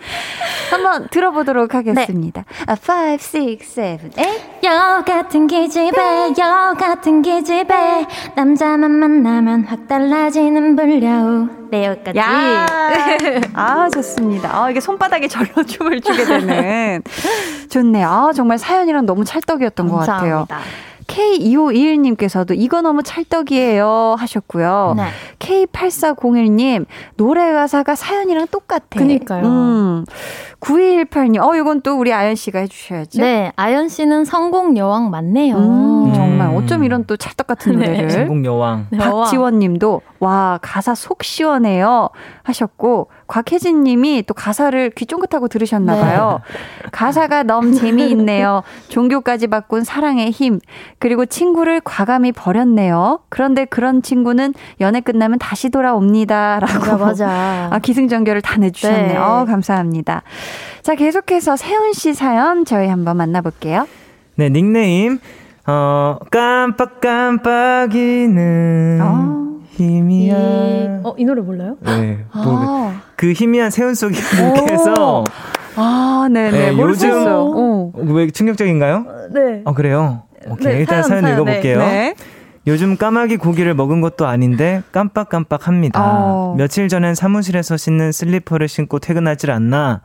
[0.69, 2.43] 한번 들어보도록 하겠습니다.
[2.67, 2.73] 네.
[2.73, 11.47] 5 6 7 8 여우 같은 기집애 여우 같은 기집애 남자만 만나면 확 달라지는 불려우
[11.71, 12.19] 매우까지.
[13.53, 14.49] 아 좋습니다.
[14.63, 17.01] 아, 이게 손바닥에 절로 춤을 추게 되는.
[17.69, 18.07] 좋네요.
[18.09, 20.37] 아, 정말 사연이랑 너무 찰떡이었던 감사합니다.
[20.37, 20.63] 것 같아요.
[21.13, 24.95] K2521님께서도 이거 너무 찰떡이에요 하셨고요.
[24.97, 25.07] 네.
[25.39, 28.85] K8401님, 노래 가사가 사연이랑 똑같아.
[28.89, 29.45] 그니까요.
[29.45, 30.05] 음.
[30.59, 33.21] 9218님, 어, 이건 또 우리 아연 씨가 해주셔야죠.
[33.21, 35.57] 네, 아연 씨는 성공 여왕 맞네요.
[35.57, 37.85] 음, 정말 어쩜 이런 또 찰떡 같은 네.
[37.85, 38.07] 노래를.
[38.07, 38.13] 네.
[38.13, 38.87] 성공 여왕.
[38.97, 42.09] 박지원 님도, 와, 가사 속 시원해요.
[42.43, 46.41] 하셨고, 곽혜진 님이 또 가사를 귀 쫑긋하고 들으셨나 봐요.
[46.47, 46.89] 네.
[46.91, 48.63] 가사가 너무 재미있네요.
[48.89, 50.59] 종교까지 바꾼 사랑의 힘.
[50.99, 53.19] 그리고 친구를 과감히 버렸네요.
[53.29, 56.59] 그런데 그런 친구는 연애 끝나면 다시 돌아옵니다.
[56.59, 56.79] 라고.
[56.79, 57.69] 맞아, 맞아.
[57.71, 59.07] 아, 기승전결을 다 내주셨네요.
[59.07, 59.17] 네.
[59.17, 60.23] 어, 감사합니다.
[60.81, 63.87] 자, 계속해서 세훈 씨 사연 저희 한번 만나볼게요.
[64.35, 65.19] 네, 닉네임.
[65.65, 69.52] 어, 깜빡깜빡이는 어.
[69.73, 70.39] 희미한.
[70.39, 71.77] 이, 어, 이 노래 몰라요?
[71.81, 72.25] 네.
[72.31, 73.01] 아.
[73.15, 75.23] 그 희미한 세운 속에 분께서.
[75.75, 76.51] 아, 네네.
[76.51, 77.91] 네, 요즘, 어.
[77.95, 79.05] 왜 충격적인가요?
[79.31, 79.61] 네.
[79.65, 80.23] 어, 그래요?
[80.47, 80.73] 오케이.
[80.73, 81.79] 네, 일단 사연, 사연 읽어볼게요.
[81.79, 82.15] 네.
[82.65, 85.99] 요즘 까마귀 고기를 먹은 것도 아닌데 깜빡깜빡 합니다.
[86.01, 86.55] 어.
[86.57, 90.01] 며칠 전엔 사무실에서 신는 슬리퍼를 신고 퇴근하질 않나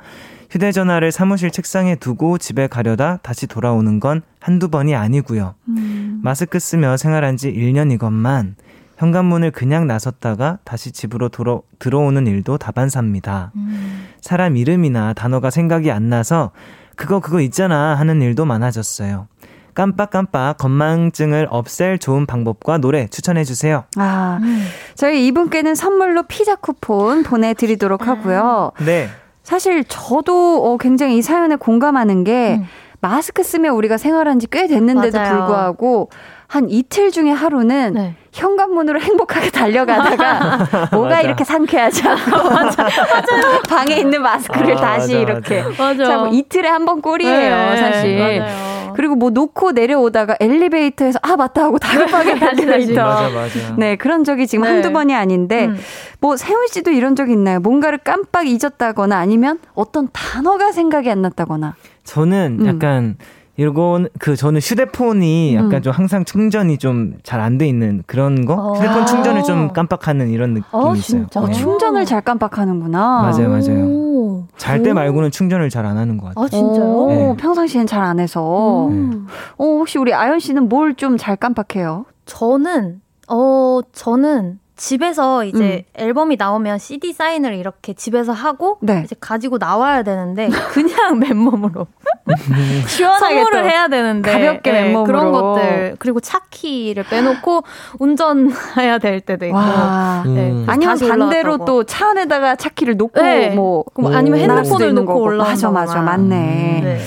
[0.51, 5.55] 휴대전화를 사무실 책상에 두고 집에 가려다 다시 돌아오는 건 한두 번이 아니고요.
[5.69, 6.21] 음.
[6.25, 8.55] 마스크 쓰며 생활한 지 1년이건만
[8.99, 13.53] 현관문을 그냥 나섰다가 다시 집으로 돌아, 들어오는 일도 다반사입니다.
[13.55, 14.09] 음.
[14.21, 16.51] 사람 이름이나 단어가 생각이 안 나서
[16.97, 19.29] 그거 그거 있잖아 하는 일도 많아졌어요.
[19.75, 23.85] 깜빡깜빡 건망증을 없앨 좋은 방법과 노래 추천해 주세요.
[23.97, 24.67] 아, 음.
[24.97, 28.73] 저희 이분께는 선물로 피자 쿠폰 보내드리도록 하고요.
[28.85, 29.09] 네.
[29.45, 32.65] 사실 저도 어, 굉장히 이 사연에 공감하는 게 음.
[33.01, 35.37] 마스크 쓰면 우리가 생활한 지 꽤 됐는데도 맞아요.
[35.39, 36.11] 불구하고
[36.49, 38.17] 한 이틀 중에 하루는 네.
[38.39, 41.21] 현관문으로 행복하게 달려가다가 뭐가 맞아.
[41.23, 42.83] 이렇게 상쾌하지 않고 맞아.
[42.85, 43.61] 맞아요.
[43.69, 46.05] 방에 있는 마스크를 아, 다시 맞아, 이렇게 맞아.
[46.05, 48.93] 자, 뭐 이틀에 한 번 꼴이에요 네, 사실 맞아요.
[48.95, 53.75] 그리고 뭐 놓고 내려오다가 엘리베이터에서 아 맞다 하고 다급하게 엘리베이터 맞아, 맞아.
[53.77, 54.71] 네 그런 적이 지금 네.
[54.71, 55.79] 한두 번이 아닌데 음.
[56.21, 61.75] 뭐 세훈 씨도 이런 적 있나요 뭔가를 깜빡 잊었다거나 아니면 어떤 단어가 생각이 안 났다거나
[62.05, 62.67] 저는 음.
[62.67, 63.17] 약간 음.
[63.59, 65.83] 이건 그 저는 휴대폰이 약간 음.
[65.83, 68.73] 좀 항상 충전이 좀 잘 안 돼 있는 그런 거 어.
[68.75, 71.27] 휴대폰 충전을 좀 깜빡하는 이런 느낌이 어, 있어요.
[71.27, 71.39] 네.
[71.39, 73.23] 어, 충전을 잘 깜빡하는구나.
[73.23, 74.47] 맞아요, 맞아요.
[74.57, 76.45] 잘 때 말고는 충전을 잘 안 하는 것 같아요.
[76.45, 77.07] 아 진짜요?
[77.09, 77.37] 네.
[77.37, 78.87] 평상시엔 잘 안 해서.
[78.89, 79.27] 음.
[79.57, 82.05] 어 혹시 우리 아연 씨는 뭘 좀 잘 깜빡해요?
[82.27, 86.01] 저는 어 저는 집에서 이제 음.
[86.03, 89.03] 앨범이 나오면 CD 사인을 이렇게 집에서 하고 네.
[89.05, 91.87] 이제 가지고 나와야 되는데 그냥 맨몸으로
[92.87, 97.65] 시원하게 선물을 해야 되는데 가볍게 네, 맨몸으로 그런 것들 그리고 차 키를 빼놓고
[97.99, 100.65] 운전해야 될 때도 있고 네, 음.
[100.69, 103.51] 아니면 반대로 또 차 안에다가 차 키를 놓고 네.
[103.51, 106.83] 뭐 아니면 핸드폰을 놓고 올라 맞아 맞아 맞네.
[106.85, 106.99] 음.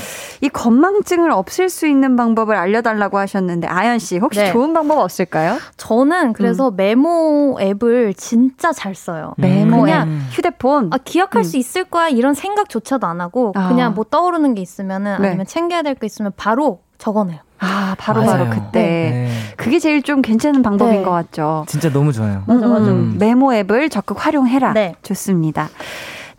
[0.41, 4.51] 이 건망증을 없앨 수 있는 방법을 알려달라고 하셨는데 아연 씨 혹시 네.
[4.51, 5.59] 좋은 방법 없을까요?
[5.77, 6.75] 저는 그래서 음.
[6.75, 9.35] 메모 앱을 진짜 잘 써요.
[9.37, 10.15] 메모 그냥 앱.
[10.31, 11.43] 휴대폰 아, 기억할 음.
[11.43, 13.67] 수 있을 거야 이런 생각조차도 안 하고 아.
[13.69, 15.27] 그냥 뭐 떠오르는 게 있으면은 네.
[15.27, 17.37] 아니면 챙겨야 될게 있으면 바로 적어내요.
[17.59, 18.81] 아, 바로바로 바로 그때.
[18.81, 19.29] 네.
[19.57, 21.03] 그게 제일 좀 괜찮은 방법인 네.
[21.03, 21.65] 것 같죠.
[21.67, 22.41] 진짜 너무 좋아요.
[22.47, 22.85] 맞아, 맞아.
[22.91, 23.17] 음.
[23.19, 24.73] 메모 앱을 적극 활용해라.
[24.73, 24.95] 네.
[25.03, 25.69] 좋습니다.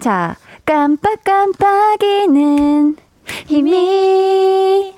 [0.01, 0.35] 자,
[0.65, 2.97] 깜빡깜빡이는
[3.47, 4.93] 희미한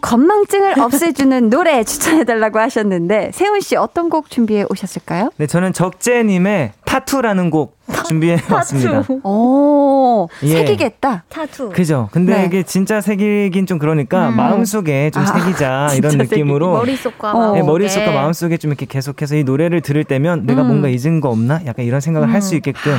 [0.00, 5.30] 건망증을 없애주는 노래 추천해달라고 하셨는데 세훈 씨 어떤 곡 준비해 오셨을까요?
[5.36, 7.76] 네, 저는 적재님의 타투라는 곡
[8.06, 9.04] 준비해 왔습니다.
[9.24, 10.48] 오, 예.
[10.48, 11.24] 새기겠다.
[11.28, 11.70] 타투.
[11.70, 12.08] 그죠.
[12.12, 12.46] 근데 네.
[12.46, 14.36] 이게 진짜 새기긴 좀 그러니까 음.
[14.36, 17.54] 마음속에 좀 아, 새기자 이런 느낌으로 머릿속과 어.
[17.54, 20.68] 네, 머릿속과 마음속에 좀 이렇게 계속해서 이 노래를 들을 때면 내가 음.
[20.68, 21.60] 뭔가 잊은 거 없나?
[21.66, 22.32] 약간 이런 생각을 음.
[22.34, 22.92] 할수 있게끔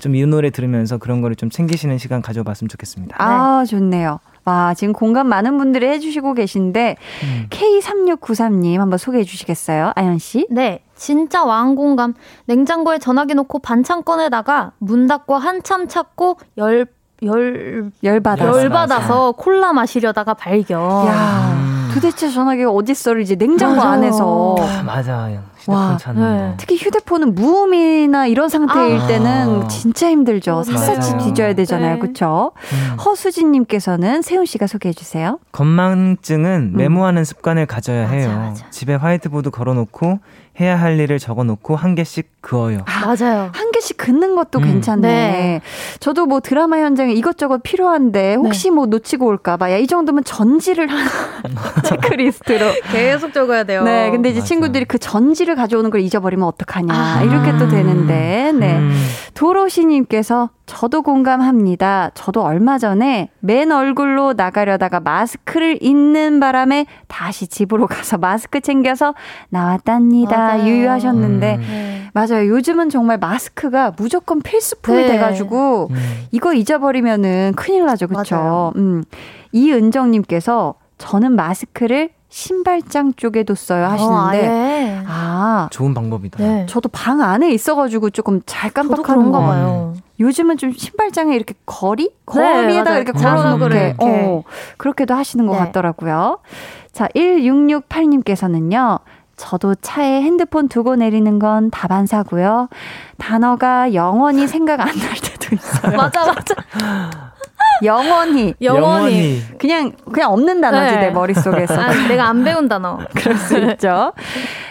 [0.00, 3.16] 좀 이 노래 들으면서 그런 거를 좀 챙기시는 시간 가져봤으면 좋겠습니다.
[3.18, 4.20] 아, 좋네요.
[4.44, 7.46] 와, 지금 공감 많은 분들이 해주시고 계신데, 음.
[7.50, 9.92] K3693님 한번 소개해 주시겠어요?
[9.94, 10.46] 아연 씨?
[10.50, 10.82] 네.
[10.96, 12.14] 진짜 왕공감.
[12.46, 16.86] 냉장고에 전화기 놓고 반찬 꺼내다가 문 닫고 한참 찾고 열,
[17.24, 18.60] 열, 열받아서.
[18.60, 21.06] 열받아서 콜라 마시려다가 발견.
[21.06, 21.81] 야.
[22.02, 22.10] 음.
[22.10, 23.90] 도대체 전화기가 어딨어를 이제 냉장고 맞아요.
[23.92, 24.56] 안에서.
[24.58, 25.42] 아, 맞아요.
[25.68, 26.54] 와, 네.
[26.56, 29.06] 특히 휴대폰은 무음이나 이런 상태일 아.
[29.06, 30.64] 때는 진짜 힘들죠.
[30.64, 31.94] 샅샅이 뒤져야 되잖아요.
[31.94, 31.98] 네.
[32.00, 32.50] 그렇죠?
[32.72, 32.96] 음.
[32.98, 35.38] 허수진 님께서는 세훈 씨가 소개해 주세요.
[35.52, 36.76] 건망증은 음.
[36.76, 38.28] 메모하는 습관을 가져야 맞아, 해요.
[38.48, 38.70] 맞아.
[38.70, 40.18] 집에 화이트보드 걸어 놓고
[40.60, 42.80] 해야 할 일을 적어 놓고 한 개씩 그어요.
[42.86, 43.50] 아, 맞아요.
[43.54, 44.64] 한 개씩 긋는 것도 음.
[44.64, 45.08] 괜찮네.
[45.08, 45.60] 네.
[46.00, 48.74] 저도 뭐 드라마 현장에 이것저것 필요한데 혹시 네.
[48.74, 51.08] 뭐 놓치고 올까 봐 야 이 정도면 전지를 하나
[51.92, 53.82] 체크리스트로 계속 적어야 돼요.
[53.84, 54.46] 네, 근데 이제 맞아.
[54.48, 57.22] 친구들이 그 전지를 가져오는 걸 잊어버리면 어떡하냐 아.
[57.22, 58.92] 이렇게 또 되는데 네 음.
[59.34, 62.10] 도로시님께서 저도 공감합니다.
[62.14, 69.14] 저도 얼마 전에 맨 얼굴로 나가려다가 마스크를 잊는 바람에 다시 집으로 가서 마스크 챙겨서
[69.50, 70.36] 나왔답니다.
[70.36, 70.66] 맞아요.
[70.66, 71.60] 유유하셨는데 음.
[71.60, 72.10] 네.
[72.14, 72.48] 맞아요.
[72.48, 75.08] 요즘은 정말 마스크가 무조건 필수품이 네.
[75.08, 76.26] 돼가지고 음.
[76.30, 78.72] 이거 잊어버리면은 큰일 나죠, 그렇죠?
[78.76, 79.02] 음.
[79.52, 86.38] 이은정님께서 저는 마스크를 신발장 쪽에도 써요 하시는데 어, 아 좋은 방법이다.
[86.42, 86.66] 네.
[86.66, 89.94] 저도 방 안에 있어가지고 조금 잘 깜빡하는 거 봐요.
[90.20, 94.42] 요즘은 좀 신발장에 이렇게 거리 거리에다 네, 이렇게 걸어놓게 어,
[94.78, 95.58] 그렇게도 하시는 것 네.
[95.58, 96.38] 같더라고요.
[96.92, 99.00] 자 1668님께서는요.
[99.36, 102.68] 저도 차에 핸드폰 두고 내리는 건 다반사고요.
[103.18, 105.96] 단어가 영원히 생각 안 날 때도 있어요.
[105.98, 107.31] 맞아, 맞아.
[107.82, 108.54] 영원히.
[108.60, 109.42] 영원히.
[109.58, 111.00] 그냥, 그냥 없는 단어지, 네.
[111.06, 111.74] 내 머릿속에서.
[111.80, 112.98] 아, 내가 안 배운 단어.
[113.14, 114.12] 그럴 수 있죠.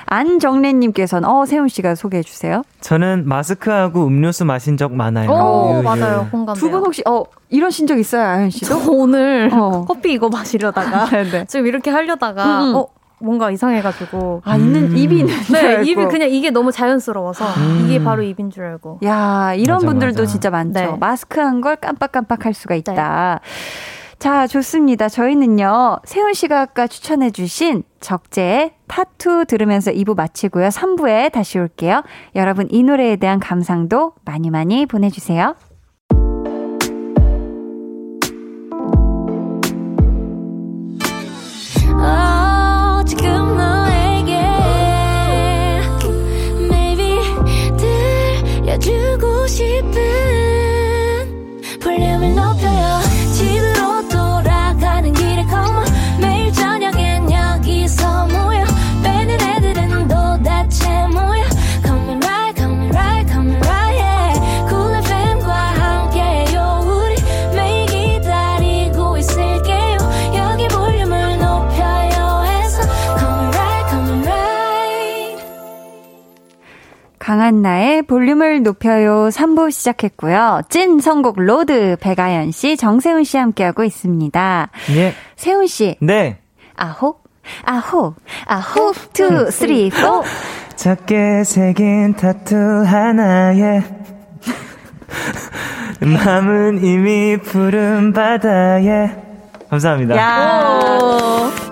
[0.05, 2.63] 안정래님께서는, 어, 세훈씨가 소개해 주세요.
[2.81, 5.29] 저는 마스크하고 음료수 마신 적 많아요.
[5.31, 6.27] 오, 유, 맞아요.
[6.31, 6.55] 공감.
[6.55, 8.91] 두분 혹시, 어, 이러신 적 있어요, 아현 씨도?
[8.91, 9.85] 오늘 어.
[9.87, 11.05] 커피 이거 마시려다가.
[11.09, 11.45] 네, 네.
[11.45, 12.75] 지금 이렇게 하려다가, 음, 음.
[12.75, 12.87] 어,
[13.21, 14.41] 뭔가 이상해가지고.
[14.45, 14.97] 아, 있는, 음.
[14.97, 17.85] 입이 있는 네, 입이 그냥 이게 너무 자연스러워서 음.
[17.85, 18.99] 이게 바로 입인 줄 알고.
[19.03, 20.31] 야, 이런 맞아, 분들도 맞아.
[20.31, 20.73] 진짜 많죠.
[20.79, 20.97] 네.
[20.99, 23.39] 마스크 한 걸 깜빡깜빡 할 수가 있다.
[23.43, 23.49] 네.
[24.19, 25.09] 자, 좋습니다.
[25.09, 30.67] 저희는요, 세훈 씨가 아까 추천해주신 적재 타투 들으면서 2부 마치고요.
[30.69, 32.03] 3부에 다시 올게요.
[32.35, 35.55] 여러분, 이 노래에 대한 감상도 많이 많이 보내주세요.
[77.31, 80.63] 강한나의 볼륨을 높여요 3부 시작했고요.
[80.67, 84.69] 찐 선곡 road 백아연 씨, 정세운 씨 함께하고 있습니다.
[84.93, 85.13] 네.
[85.37, 85.95] 세운 씨.
[86.01, 86.39] 네.
[86.75, 87.15] 아호,
[87.63, 88.15] 아호,
[88.47, 90.25] 아호, two, three, four.
[90.75, 93.81] 작게 새긴 타투 하나에
[96.01, 99.09] 마음은 이미 푸른 바다에
[99.69, 100.15] 감사합니다.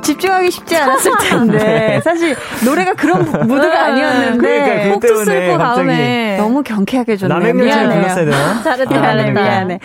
[0.10, 0.14] 야.
[0.14, 2.02] 집중하기 쉽지 않았을 텐데 네.
[2.02, 2.36] 사실
[2.66, 7.54] 노래가 그런 무드가 아니었는데 그러니까 그 때문에 갑자기 너무 경쾌하게 줬네요.
[7.54, 8.02] 미안해요.
[8.02, 8.64] 불렀어야 되나?
[8.64, 9.32] 잘했다.
[9.32, 9.80] 미안해.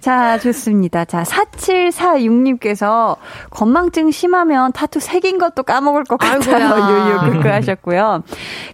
[0.00, 1.04] 자, 좋습니다.
[1.04, 3.16] 자, 4746님께서
[3.50, 7.26] 건망증 심하면 타투 새긴 것도 까먹을 것 같아요.
[7.26, 8.22] 유유 크크 하셨고요.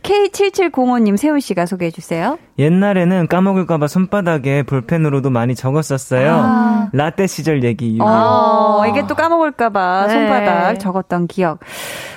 [0.02, 2.38] K7705님 세훈 씨가 소개해 주세요.
[2.58, 6.42] 옛날에는 까먹을까봐 손바닥에 볼펜으로도 많이 적었었어요.
[6.44, 6.88] 아.
[6.92, 7.98] 라떼 시절 얘기.
[8.00, 10.12] 어, 이게 또 까먹을까봐 네.
[10.12, 11.60] 손바닥 적었던 기억.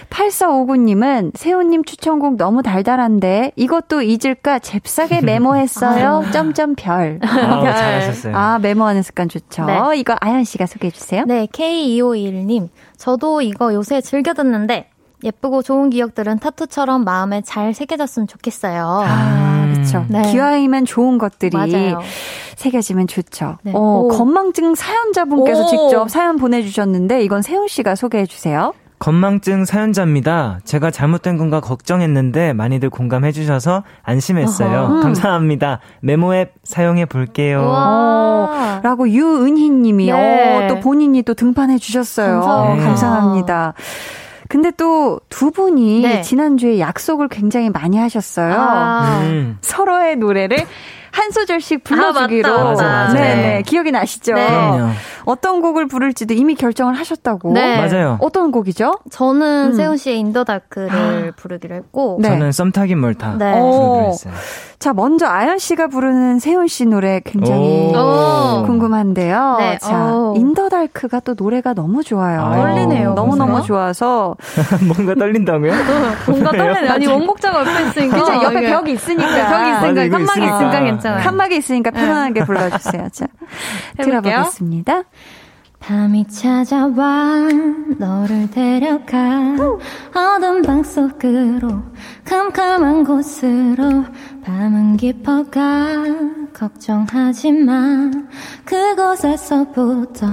[0.10, 6.24] 8459님은 세훈님 추천곡 너무 달달한데 이것도 잊을까 잽싸게 메모했어요.
[6.28, 6.32] 아.
[6.32, 7.20] 점점 별.
[7.22, 8.36] 아, 잘하셨어요.
[8.36, 9.66] 아, 메모하는 습관 좋죠.
[9.66, 9.80] 네.
[9.98, 11.24] 이거 아연 씨가 소개해 주세요.
[11.26, 12.70] 네, K2521님.
[12.98, 14.90] 저도 이거 요새 즐겨 듣는데
[15.24, 19.04] 예쁘고 좋은 기억들은 타투처럼 마음에 잘 새겨졌으면 좋겠어요.
[19.06, 20.06] 아, 그렇죠.
[20.10, 20.22] 네.
[20.32, 22.00] 기왕이면 좋은 것들이 맞아요.
[22.56, 23.58] 새겨지면 좋죠.
[23.64, 23.72] 네.
[23.76, 25.68] 어, 건망증 사연자분께서 오.
[25.68, 28.74] 직접 사연 보내주셨는데 이건 세훈 씨가 소개해 주세요.
[28.98, 30.60] 건망증 사연자입니다.
[30.64, 34.84] 제가 잘못된 건가 걱정했는데 많이들 공감해 주셔서 안심했어요.
[34.84, 35.00] 어허.
[35.02, 35.80] 감사합니다.
[36.02, 37.62] 메모 앱 사용해 볼게요.
[37.62, 40.64] 어, 라고 유은희 님이 네.
[40.64, 42.40] 어, 또 본인이 또 등판해 주셨어요.
[42.40, 42.86] 감사합니다.
[42.86, 43.74] 감사합니다.
[44.48, 46.22] 근데 또 두 분이 네.
[46.22, 48.54] 지난주에 약속을 굉장히 많이 하셨어요.
[48.58, 49.20] 아.
[49.24, 49.58] 음.
[49.60, 50.58] 서로의 노래를
[51.16, 52.54] 한 소절씩 불러주기로.
[52.54, 53.14] 아, 맞아, 맞아.
[53.14, 53.62] 네네.
[53.64, 54.34] 기억이 나시죠?
[54.34, 54.48] 네.
[54.48, 54.90] 그럼요.
[55.24, 57.54] 어떤 곡을 부를지도 이미 결정을 하셨다고.
[57.54, 57.78] 네.
[57.78, 58.18] 맞아요.
[58.20, 59.00] 어떤 곡이죠?
[59.10, 59.74] 저는 음.
[59.74, 62.18] 세운 씨의 In the Dark를 부르기로 했고.
[62.22, 62.30] 네.
[62.30, 63.46] 저는 썸타긴 뭘 타 네.
[63.54, 64.34] 했어요.
[64.78, 68.64] 자, 먼저 아연 씨가 부르는 세운 씨 노래 굉장히 오.
[68.66, 69.56] 궁금한데요.
[69.58, 69.78] 네.
[69.80, 72.42] 자, In the Dark가 또 노래가 너무 좋아요.
[72.42, 73.14] 아, 떨리네요.
[73.14, 74.36] 너무너무 좋아서.
[74.86, 75.74] 뭔가 떨린다고요?
[76.28, 76.92] 뭔가 떨리네요.
[76.92, 78.16] 아니, 원곡자가 옆에 있으니까.
[78.18, 79.32] 괜찮아, 옆에 벽이 있으니까.
[79.32, 80.18] 네, 벽이 있으니까.
[80.18, 81.18] 칸막이 있으니까 괜찮아 요.
[81.22, 83.10] 칸막이 있으니까 편안하게 불러주세요.
[83.12, 83.28] 자,
[83.98, 85.04] 들어보겠습니다.
[85.80, 87.48] 밤이 찾아와
[88.00, 89.56] 너를 데려가
[90.16, 91.84] 어둠 방 속으로
[92.24, 94.06] 캄캄한 곳으로
[94.44, 95.62] 밤은 깊어가
[96.54, 98.10] 걱정하지 마
[98.64, 100.28] 그곳에서부터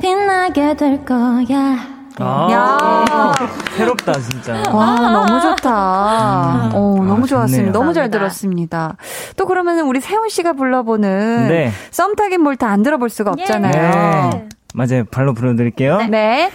[0.00, 1.76] 빛나게 될 거야
[2.20, 3.32] 아, 야.
[3.76, 4.62] 새롭다, 진짜.
[4.72, 6.70] 와, 너무 좋다.
[6.72, 6.74] 음.
[6.76, 7.72] 오, 너무 아, 좋았습니다.
[7.72, 8.96] 너무 잘 들었습니다.
[9.36, 11.72] 또 그러면 우리 세훈 씨가 불러보는 네.
[11.90, 14.30] 썸 타긴 뭘다안 들어볼 수가 없잖아요.
[14.30, 14.48] 네.
[14.74, 15.04] 맞아요.
[15.10, 15.98] 발로 불러드릴게요.
[15.98, 16.08] 네.
[16.08, 16.50] 네.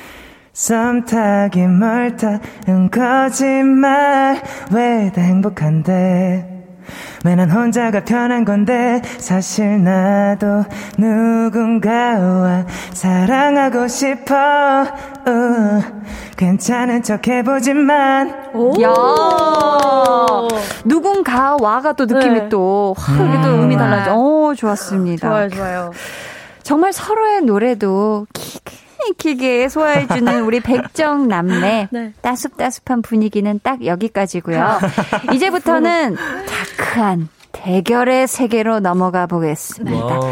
[0.53, 4.41] 썸 타긴 뭘타은 거짓말
[4.72, 6.48] 왜 다 행복한데
[7.25, 10.65] 왜난 혼자가 편한 건데 사실 나도
[10.97, 14.35] 누군가와 사랑하고 싶어
[15.27, 15.81] 우,
[16.37, 18.29] 괜찮은 척 해보지만
[18.81, 18.93] 야
[20.85, 22.49] 누군가와가 또 느낌이 네.
[22.49, 23.41] 또 확, 음.
[23.43, 24.15] 또 의미 달라져.
[24.15, 25.27] 오, 좋았습니다.
[25.27, 25.91] 좋아요, 좋아요.
[26.63, 28.25] 정말 서로의 노래도
[29.07, 32.13] 키키게 소화해주는 우리 백정 남매 네.
[32.21, 34.79] 따숩따숩한 분위기는 딱 여기까지고요.
[35.33, 36.15] 이제부터는
[36.77, 40.05] dark한 대결의 세계로 넘어가 보겠습니다.
[40.05, 40.29] 와우.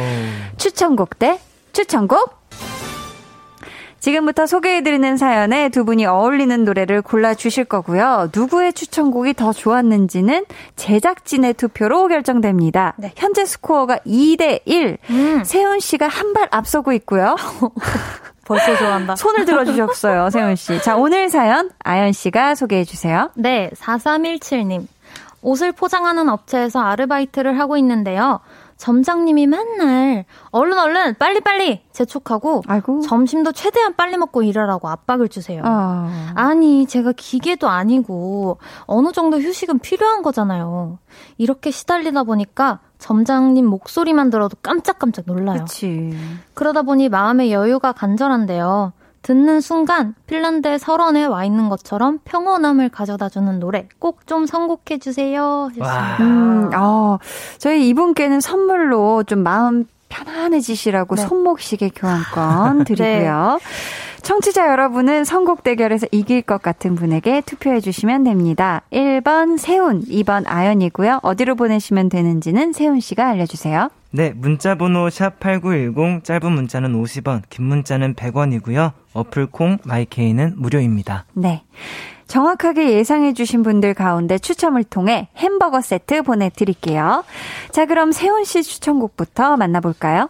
[0.58, 1.40] 추천곡 대
[1.74, 2.38] 추천곡
[4.00, 8.30] 지금부터 소개해드리는 사연에 두 분이 어울리는 노래를 골라주실 거고요.
[8.34, 10.46] 누구의 추천곡이 더 좋았는지는
[10.76, 12.94] 제작진의 투표로 결정됩니다.
[12.98, 13.12] 네.
[13.18, 14.98] 현재 스코어가 2대1.
[15.10, 15.44] 음.
[15.44, 17.36] 세훈 씨가 한 발 앞서고 있고요.
[18.48, 19.16] 벌써 좋아한다.
[19.16, 20.82] 손을 들어주셨어요, 세훈 씨.
[20.82, 23.30] 자, 오늘 사연 아연 씨가 소개해 주세요.
[23.36, 24.88] 네, 4317님.
[25.42, 28.40] 옷을 포장하는 업체에서 아르바이트를 하고 있는데요.
[28.78, 33.02] 점장님이 맨날 얼른 얼른 빨리 빨리 재촉하고 아이고.
[33.02, 35.62] 점심도 최대한 빨리 먹고 일하라고 압박을 주세요.
[35.66, 36.32] 아.
[36.36, 41.00] 아니 제가 기계도 아니고 어느 정도 휴식은 필요한 거잖아요.
[41.38, 45.60] 이렇게 시달리다 보니까 점장님 목소리만 들어도 깜짝깜짝 놀라요.
[45.62, 46.16] 그치.
[46.54, 48.94] 그러다 보니 마음의 여유가 간절한데요.
[49.28, 55.70] 듣는 순간 핀란드의 설원에 와 있는 것처럼 평온함을 가져다주는 노래 꼭 좀 선곡해 주세요.
[56.22, 57.18] 음, 어,
[57.58, 61.22] 저희 이분께는 선물로 좀 마음 편안해지시라고 네.
[61.24, 62.96] 손목시계 교환권 네.
[62.96, 63.60] 드리고요.
[63.60, 64.22] 네.
[64.22, 68.82] 청취자 여러분은 선곡 대결에서 이길 것 같은 분에게 투표해 주시면 됩니다.
[68.92, 71.20] 1번 세훈, 2번 아연이고요.
[71.24, 73.90] 어디로 보내시면 되는지는 세훈 씨가 알려주세요.
[74.18, 78.94] 네, 문자 번호 샵8910 짧은 문자는 50원, 긴 문자는 100원이고요.
[79.14, 81.26] 어플 콩 마이케이는 무료입니다.
[81.34, 81.62] 네.
[82.26, 87.26] 정확하게 예상해 주신 분들 가운데 추첨을 통해 햄버거 세트 보내 드릴게요.
[87.70, 90.30] 자, 그럼 세훈 씨 추천곡부터 만나 볼까요?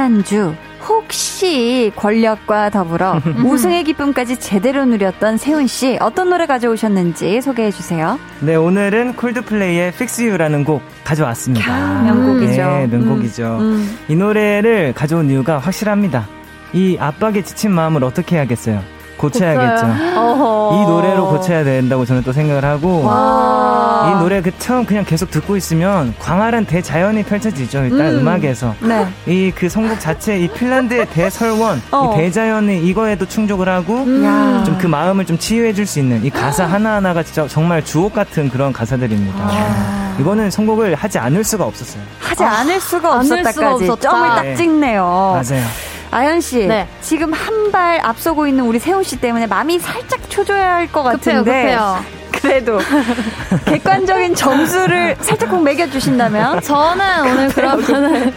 [0.00, 0.54] 지난주
[0.88, 8.18] 혹시 권력과 더불어 우승의 기쁨까지 제대로 누렸던 세훈 씨 어떤 노래 가져오셨는지 소개해 주세요.
[8.40, 11.70] 네, 오늘은 콜드플레이의 Fix You라는 곡 가져왔습니다.
[11.70, 12.62] 야, 명곡이죠.
[12.62, 13.58] 네, 명곡이죠.
[13.60, 13.98] 음, 음.
[14.08, 16.26] 이 노래를 가져온 이유가 확실합니다.
[16.72, 18.82] 이 압박에 지친 마음을 어떻게 해야겠어요?
[19.20, 19.86] 고쳐야겠죠.
[19.86, 24.12] 이 노래로 고쳐야 된다고 저는 또 생각을 하고 와.
[24.14, 27.84] 이 노래 그 처음 그냥 계속 듣고 있으면 광활한 대자연이 펼쳐지죠.
[27.84, 28.26] 일단 음.
[28.28, 29.06] 악에서 네.
[29.26, 32.12] 이그 선곡 자체 이 핀란드의 대설원 어.
[32.14, 34.62] 이 대자연이 이거에도 충족을 하고 음.
[34.64, 38.72] 좀그 마음을 좀 치유해 줄 수 있는 이 가사 하나하나가 진짜 정말 주옥 같은 그런
[38.72, 39.38] 가사들입니다.
[39.42, 40.16] 아.
[40.20, 42.02] 이거는 선곡을 하지 않을 수가 없었어요.
[42.20, 42.60] 하지 아.
[42.60, 44.54] 않을 수가 없었다까지 점을 딱 네.
[44.54, 45.02] 찍네요.
[45.02, 45.64] 맞아요.
[46.10, 46.86] 아연 씨, 네.
[47.00, 51.44] 지금 한 발 앞서고 있는 우리 세운 씨 때문에 마음이 살짝 초조해야 할 것 같은데.
[51.44, 52.04] 급해요, 급해요.
[52.40, 52.78] 그래도
[53.66, 58.32] 객관적인 점수를 살짝 꼭 매겨주신다면 저는 오늘 그러면은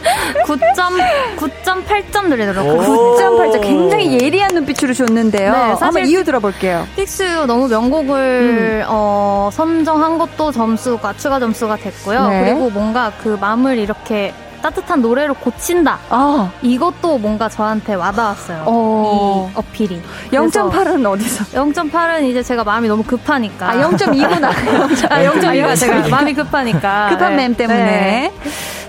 [0.45, 0.99] 9점
[1.37, 3.29] 9.8점 드리도록 하겠습니다.
[3.29, 5.51] 9.8점 굉장히 예리한 눈빛으로 줬는데요.
[5.51, 6.85] 네, 사실 한번 이유 들어볼게요.
[6.95, 8.85] Fix You 너무 명곡을 음.
[8.89, 12.27] 어, 선정한 것도 점수가 추가 점수가 됐고요.
[12.29, 12.43] 네.
[12.43, 14.33] 그리고 뭔가 그 마음을 이렇게
[14.63, 15.99] 따뜻한 노래로 고친다.
[16.09, 16.49] 아.
[16.61, 18.63] 이것도 뭔가 저한테 와닿았어요.
[18.65, 19.51] 어.
[19.53, 20.01] 이 어필이.
[20.31, 21.43] 0.8은 어디서?
[21.59, 23.69] 0.8은 이제 제가 마음이 너무 급하니까.
[23.69, 24.45] 아, 0.2구나.
[24.45, 27.09] 아, 0.2가 제가 마음이 급하니까.
[27.11, 27.43] 급한 네.
[27.49, 27.83] 맴 때문에.
[27.83, 28.33] 네.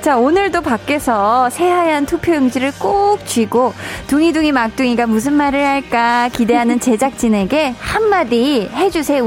[0.01, 3.75] 자, 오늘도 밖에서 새하얀 투표용지를 꼭 쥐고
[4.07, 9.25] 둥이둥이 막둥이가 무슨 말을 할까 기대하는 제작진에게 한마디 해주세요.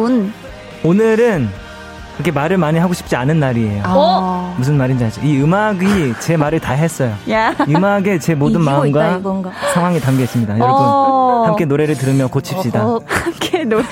[0.83, 1.66] 오늘은
[2.17, 3.83] 그렇게 말을 많이 하고 싶지 않은 날이에요.
[3.85, 4.55] 어?
[4.57, 5.21] 무슨 말인지 알죠?
[5.21, 7.13] 이 음악이 제 말을 다 했어요.
[7.29, 7.53] 야.
[7.69, 10.55] 음악에 제 모든 마음과 있다, 상황이 담겨 있습니다.
[10.55, 10.57] 어.
[10.57, 12.85] 여러분 함께 노래를 들으며 고칩시다.
[12.85, 12.99] 어.
[13.05, 13.83] 함께 노래.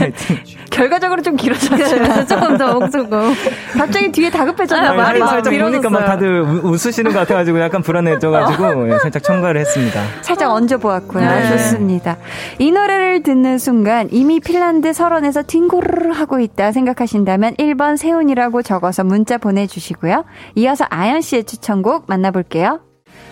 [0.72, 2.26] 결과적으로 좀 길어졌어요.
[2.26, 3.34] 조금 더 조금.
[3.78, 8.98] 갑자기 뒤에 다급해졌나 아, 말이 살짝 보니까 막 다들 웃으시는 것 같아가지고 약간 불안해져가지고 예,
[9.00, 10.02] 살짝 첨가를 했습니다.
[10.22, 11.24] 살짝 얹어 보았고요.
[11.26, 11.50] 네.
[11.52, 12.18] 좋습니다.
[12.58, 19.04] 이 노래를 듣는 순간 이미 핀란드 설원에서 딩고르르 하고 있다 생각하신다면 1번 세훈 세훈이라고 적어서
[19.04, 20.26] 문자 보내주시고요.
[20.56, 22.85] 이어서 아연 씨의 추천곡 만나볼게요.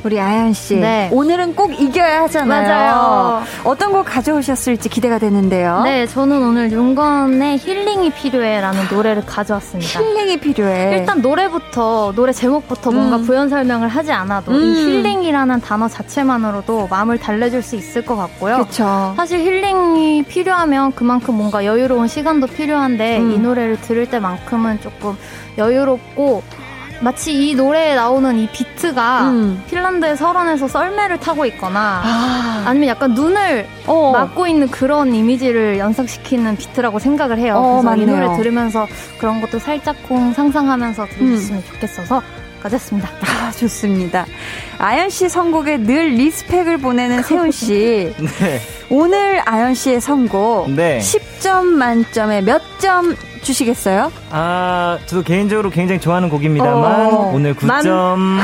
[0.04, 0.76] 우리 아연 씨.
[0.76, 1.10] 네.
[1.14, 2.68] 오늘은 꼭 이겨야 하잖아요.
[2.68, 3.44] 맞아요.
[3.64, 5.82] 어떤 곡 가져오셨을지 기대가 되는데요.
[5.84, 10.02] 네, 저는 오늘 윤건의 힐링이 필요해라는 노래를 가져왔습니다.
[10.02, 10.98] 힐링이 필요해.
[10.98, 12.96] 일단 노래부터 노래 제목부터 음.
[12.96, 14.62] 뭔가 부연 설명을 하지 않아도 음.
[14.62, 18.56] 이 힐링이라는 단어 자체만으로도 마음을 달래줄 수 있을 것 같고요.
[18.56, 19.14] 그렇죠.
[19.16, 23.32] 사실 힐링이 필요하면 그만큼 뭔가 여유로운 시간도 필요한데 음.
[23.32, 25.16] 이 노래를 들을 때만큼은 조금
[25.58, 26.44] 여유롭고
[27.04, 29.62] 마치 이 노래에 나오는 이 비트가 음.
[29.70, 32.72] 핀란드의 설원에서 썰매를 타고 있거나 아.
[32.74, 34.12] 니면 약간 눈을 어.
[34.14, 37.56] 막고 있는 그런 이미지를 연상시키는 비트라고 생각을 해요.
[37.58, 38.04] 어, 그래서 맞네요.
[38.04, 38.88] 이 노래 들으면서
[39.20, 41.64] 그런 것도 살짝쿵 상상하면서 들으셨으면 음.
[41.74, 42.22] 좋겠어서
[42.64, 43.10] 가졌습니다.
[43.22, 44.26] 아, 좋습니다.
[44.78, 48.14] 아연 씨 선곡에 늘 리스펙을 보내는 세훈 씨.
[48.40, 48.62] 네.
[48.90, 51.00] 오늘 아연 씨의 선곡 네.
[51.00, 54.12] 10점 만점에 몇 점 주시겠어요?
[54.32, 58.40] 아, 저도 개인적으로 굉장히 좋아하는 곡입니다만 어, 오늘 9점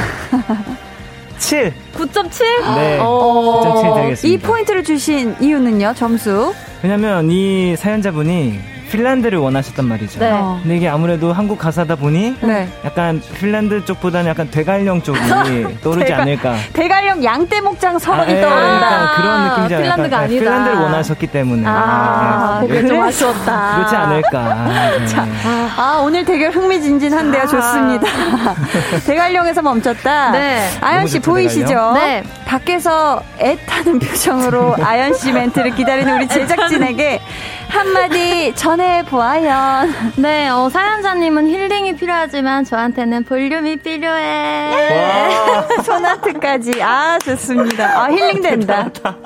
[1.38, 1.74] 7.
[1.96, 2.76] 9.7?
[2.76, 2.98] 네.
[3.00, 4.28] 9.7 드리겠습니다.
[4.28, 6.54] 이 포인트를 주신 이유는요, 점수?
[6.84, 8.60] 왜냐면 이 사연자분이
[8.92, 10.20] 핀란드를 원하셨단 말이죠.
[10.20, 10.32] 네.
[10.62, 12.68] 근데 이게 아무래도 한국 가사다 보니 네.
[12.86, 15.20] 약간 핀란드 쪽보다는 약간 대관령 쪽이
[15.84, 16.56] 떠오르지 대가, 않을까.
[16.74, 19.14] 대관령 양떼 목장 서원이 아, 예, 떠오른다.
[19.16, 19.84] 그런 느낌이잖아요.
[19.84, 20.40] 핀란드가 약간, 아니다.
[20.40, 21.64] 핀란드를 원하셨기 때문에.
[21.68, 22.88] 아, 네.
[22.88, 23.76] 좀 아쉬웠다.
[23.76, 24.66] 그렇지 않을까.
[24.68, 25.06] 네.
[25.08, 25.28] 자,
[25.78, 27.44] 아, 오늘 대결 흥미진진한데요.
[27.44, 27.48] 아.
[27.48, 28.08] 좋습니다.
[29.06, 30.32] 대관령에서 멈췄다.
[30.32, 30.68] 네.
[30.82, 31.92] 아연 씨 보이시죠?
[31.94, 32.24] 네.
[32.46, 37.22] 밖에서 애타는 표정으로 아연 씨 멘트를 기다리는 우리 제작진에게
[37.68, 39.88] 한마디 전 해보아요.
[40.18, 44.88] 네, 어, 사연자님은 힐링이 필요하지만 저한테는 볼륨이 필요해.
[45.84, 46.82] 소나트까지.
[46.84, 48.04] 아, 좋습니다.
[48.04, 48.92] 아, 힐링된다.
[48.94, 49.18] 자,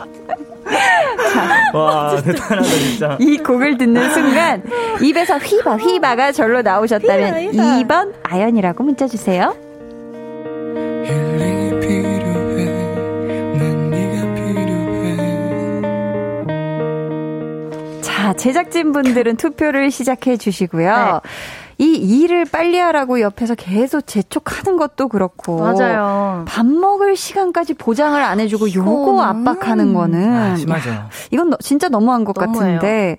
[1.74, 3.18] 와, 대단하다, 진짜.
[3.20, 4.64] 이 곡을 듣는 순간,
[5.02, 7.64] 입에서 휘바, 휘바가 절로 나오셨다면, 휘바, 휘바.
[8.04, 9.56] 2번 아연이라고 문자 주세요.
[18.44, 21.22] 제작진분들은 투표를 시작해 주시고요.
[21.24, 21.30] 네.
[21.78, 26.44] 이 일을 빨리 하라고 옆에서 계속 재촉하는 것도 그렇고 맞아요.
[26.48, 30.90] 밥 먹을 시간까지 보장을 안 해주고 요거 압박하는 거는 아, 심하죠.
[30.90, 32.76] 야, 이건 너, 진짜 너무한 것 너무해요.
[32.76, 33.18] 같은데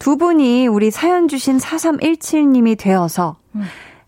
[0.00, 3.62] 두 분이 우리 사연 주신 4317님이 되어서 음.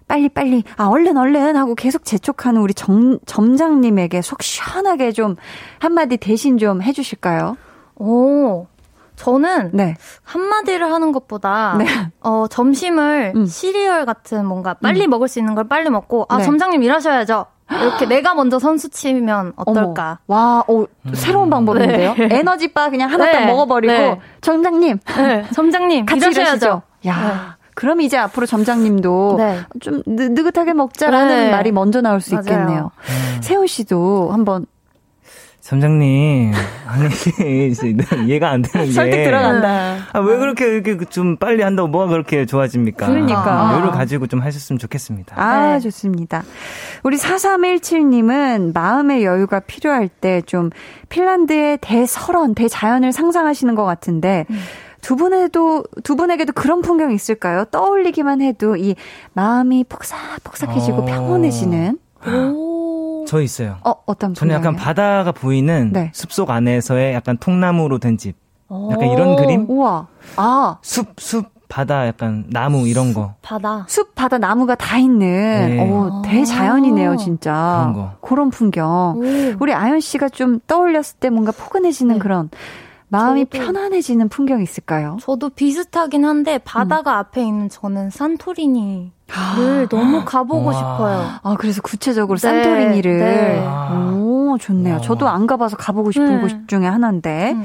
[0.09, 5.37] 빨리 빨리 아 얼른 얼른 하고 계속 재촉하는 우리 점, 점장님에게 속 시원하게 좀
[5.79, 7.57] 한마디 대신 좀 해주실까요?
[7.97, 8.67] 오
[9.19, 9.97] 저는 네.
[10.23, 11.87] 한마디를 하는 것보다 네.
[12.21, 13.47] 어, 점심을 음.
[13.47, 15.11] 시리얼 같은 뭔가 빨리 음.
[15.11, 16.45] 먹을 수 있는 걸 빨리 먹고 아 네.
[16.45, 17.47] 점장님 일하셔야죠.
[17.71, 20.21] 이렇게 내가 먼저 선수 치면 어떨까?
[20.29, 20.39] 어머.
[20.41, 21.15] 와, 오, 음.
[21.15, 22.15] 새로운 방법인데요.
[22.15, 22.29] 네.
[22.31, 23.47] 에너지바 그냥 하나 딱 네.
[23.47, 24.21] 먹어버리고 네.
[24.41, 25.01] 점장님,
[25.53, 26.83] 점장님 같이 일하셔야죠.
[27.09, 27.59] 야.
[27.75, 29.61] 그럼 이제 앞으로 점장님도 네.
[29.81, 31.51] 좀 느, 긋하게 먹자라는 네.
[31.51, 32.43] 말이 먼저 나올 수 맞아요.
[32.45, 32.91] 있겠네요.
[33.37, 33.43] 음.
[33.43, 34.67] 세훈 씨도 한번
[35.69, 36.53] 점장님,
[36.87, 37.09] 아니,
[38.27, 38.93] 이해가 안 되는 게.
[38.93, 39.99] 설득 들어간다.
[40.15, 43.07] 아, 왜 그렇게 이렇게 좀 빨리 한다고 뭐가 그렇게 좋아집니까?
[43.07, 43.69] 그러니까.
[43.69, 45.35] 아, 여유를 가지고 좀 하셨으면 좋겠습니다.
[45.39, 45.81] 아, 네.
[45.81, 46.43] 좋습니다.
[47.03, 50.71] 우리 4317님은 마음의 여유가 필요할 때 좀
[51.11, 54.59] 핀란드의 대설원, 대자연을 상상하시는 것 같은데, 음.
[55.03, 57.65] 두 분에도 두 분에게도 그런 풍경이 있을까요?
[57.67, 58.95] 떠올리기만 해도 이
[59.35, 61.05] 마음이 폭삭폭삭해지고 어...
[61.05, 61.99] 평온해지는.
[62.27, 62.88] 오.
[63.29, 63.77] 저 있어요.
[63.85, 66.11] 어, 어떤 저는 약간 바다가 보이는 네.
[66.15, 68.37] 숲속 안에서의 약간 통나무로 된 집.
[68.91, 69.67] 약간 이런 그림?
[69.69, 70.07] 우와.
[70.37, 70.79] 아.
[70.83, 73.35] 숲, 숲, 바다, 약간 나무 이런 거.
[73.43, 73.85] 바다.
[73.89, 75.77] 숲, 바다, 나무가 다 있는.
[75.77, 75.91] 네.
[75.91, 77.81] 오, 대자연이네요, 진짜.
[77.81, 78.13] 그런 거.
[78.21, 79.15] 그런 풍경.
[79.17, 79.23] 오.
[79.61, 82.19] 우리 아연 씨가 좀 떠올렸을 때 뭔가 포근해지는 네.
[82.19, 82.51] 그런
[83.09, 85.17] 마음이 저도, 편안해지는 풍경 있을까요?
[85.21, 87.19] 저도 비슷하긴 한데 바다가 음.
[87.19, 89.87] 앞에 있는 저는 산토리니 아.
[89.91, 90.73] 너무 가보고 와.
[90.73, 91.31] 싶어요.
[91.43, 93.19] 아, 그래서 구체적으로 네, 산토리니를.
[93.19, 93.67] 네.
[94.15, 94.95] 오, 좋네요.
[94.95, 95.01] 와.
[95.01, 96.41] 저도 안 가봐서 가보고 싶은 네.
[96.41, 97.53] 곳 중에 하나인데.
[97.53, 97.65] 음.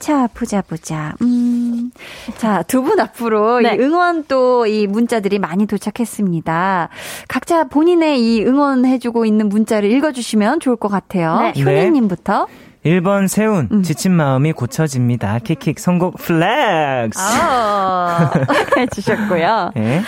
[0.00, 1.14] 자, 보자, 보자.
[1.22, 1.90] 음.
[2.36, 3.74] 자, 두 분 앞으로 네.
[3.74, 6.88] 이 응원 또 이 문자들이 많이 도착했습니다.
[7.28, 11.52] 각자 본인의 이 응원해주고 있는 문자를 읽어주시면 좋을 것 같아요.
[11.54, 11.62] 네.
[11.62, 12.46] 효니님부터.
[12.84, 13.82] 1번 세운 음.
[13.82, 15.38] 지친 마음이 고쳐집니다.
[15.38, 17.18] 킥킥 선곡 flex.
[17.18, 18.30] 아,
[18.76, 19.70] 해주셨고요.
[19.74, 20.02] 네.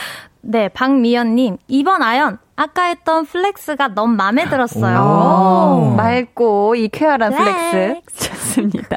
[0.49, 1.57] 네, 박미연님.
[1.69, 2.39] 2번 아연.
[2.55, 4.99] 아까 했던 flex가 너무 마음에 들었어요.
[4.99, 7.71] 오, 맑고 이 쾌활한 flex.
[7.71, 8.29] flex.
[8.31, 8.97] 좋습니다.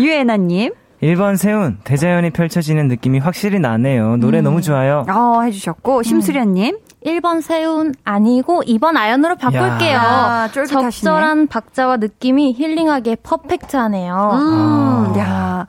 [0.00, 0.72] 유애나님.
[1.02, 4.16] 1번 세운 대자연이 펼쳐지는 느낌이 확실히 나네요.
[4.18, 4.44] 노래 음.
[4.44, 5.04] 너무 좋아요.
[5.08, 6.76] 어, 해주셨고 심수련님.
[7.04, 9.96] 1번 세운 아니고 2번 아연으로 바꿀게요.
[9.96, 14.14] 야, 적절한 박자와 느낌이 힐링하게 퍼펙트하네요.
[14.32, 15.18] 음, 아.
[15.18, 15.66] 야.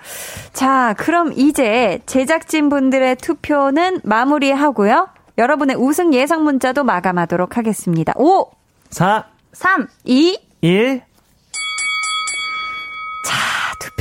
[0.54, 5.10] 자, 그럼 이제 제작진 분들의 투표는 마무리하고요.
[5.38, 8.14] 여러분의 우승 예상 문자도 마감하도록 하겠습니다.
[8.16, 8.52] 5
[8.90, 11.02] 4 3 2 1투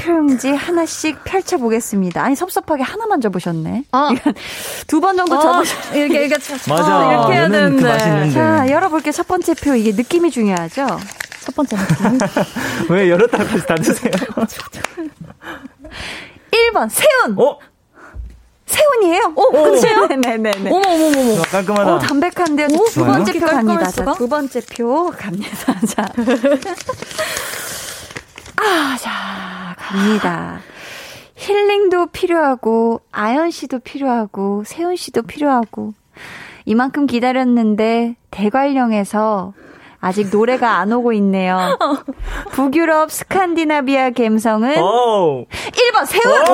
[0.02, 2.22] 표용지 하나씩 펼쳐보겠습니다.
[2.22, 3.84] 아니, 섭섭하게 하나만 접으셨네.
[3.92, 4.08] 어.
[4.86, 5.40] 두번 정도 어.
[5.40, 6.36] 접으셨 이렇게, 이렇게,
[6.68, 6.98] 맞아.
[6.98, 8.26] 어, 이렇게 해야 그 되는데.
[8.26, 9.12] 그 자, 열어볼게요.
[9.12, 9.74] 첫 번째 표.
[9.74, 10.86] 이게 느낌이 중요하죠?
[11.40, 12.18] 첫 번째 느낌.
[12.90, 14.12] 왜 열었다가 다시 닫으세요?
[16.72, 17.38] 1번, 세운!
[17.38, 17.58] 어?
[18.66, 19.32] 세훈이에요?
[19.36, 20.06] 오, 그치요?
[20.16, 20.70] 네네네.
[20.70, 21.42] 어머, 어머, 어머.
[21.42, 21.94] 깔끔하다.
[21.94, 22.68] 어, 담백한데요.
[22.72, 23.90] 오, 두 번째 표 갑니다.
[23.90, 25.74] 자, 두 번째 표 갑니다.
[25.86, 26.08] 자.
[28.56, 29.51] 아, 자,
[29.82, 30.60] 갑니다.
[31.34, 35.92] 힐링도 필요하고, 아연 씨도 필요하고, 세훈 씨도 필요하고,
[36.64, 39.52] 이만큼 기다렸는데, 대관령에서
[40.00, 41.78] 아직 노래가 안 오고 있네요.
[42.50, 45.46] 북유럽 스칸디나비아 갬성은 오.
[45.48, 46.44] 1번 세훈.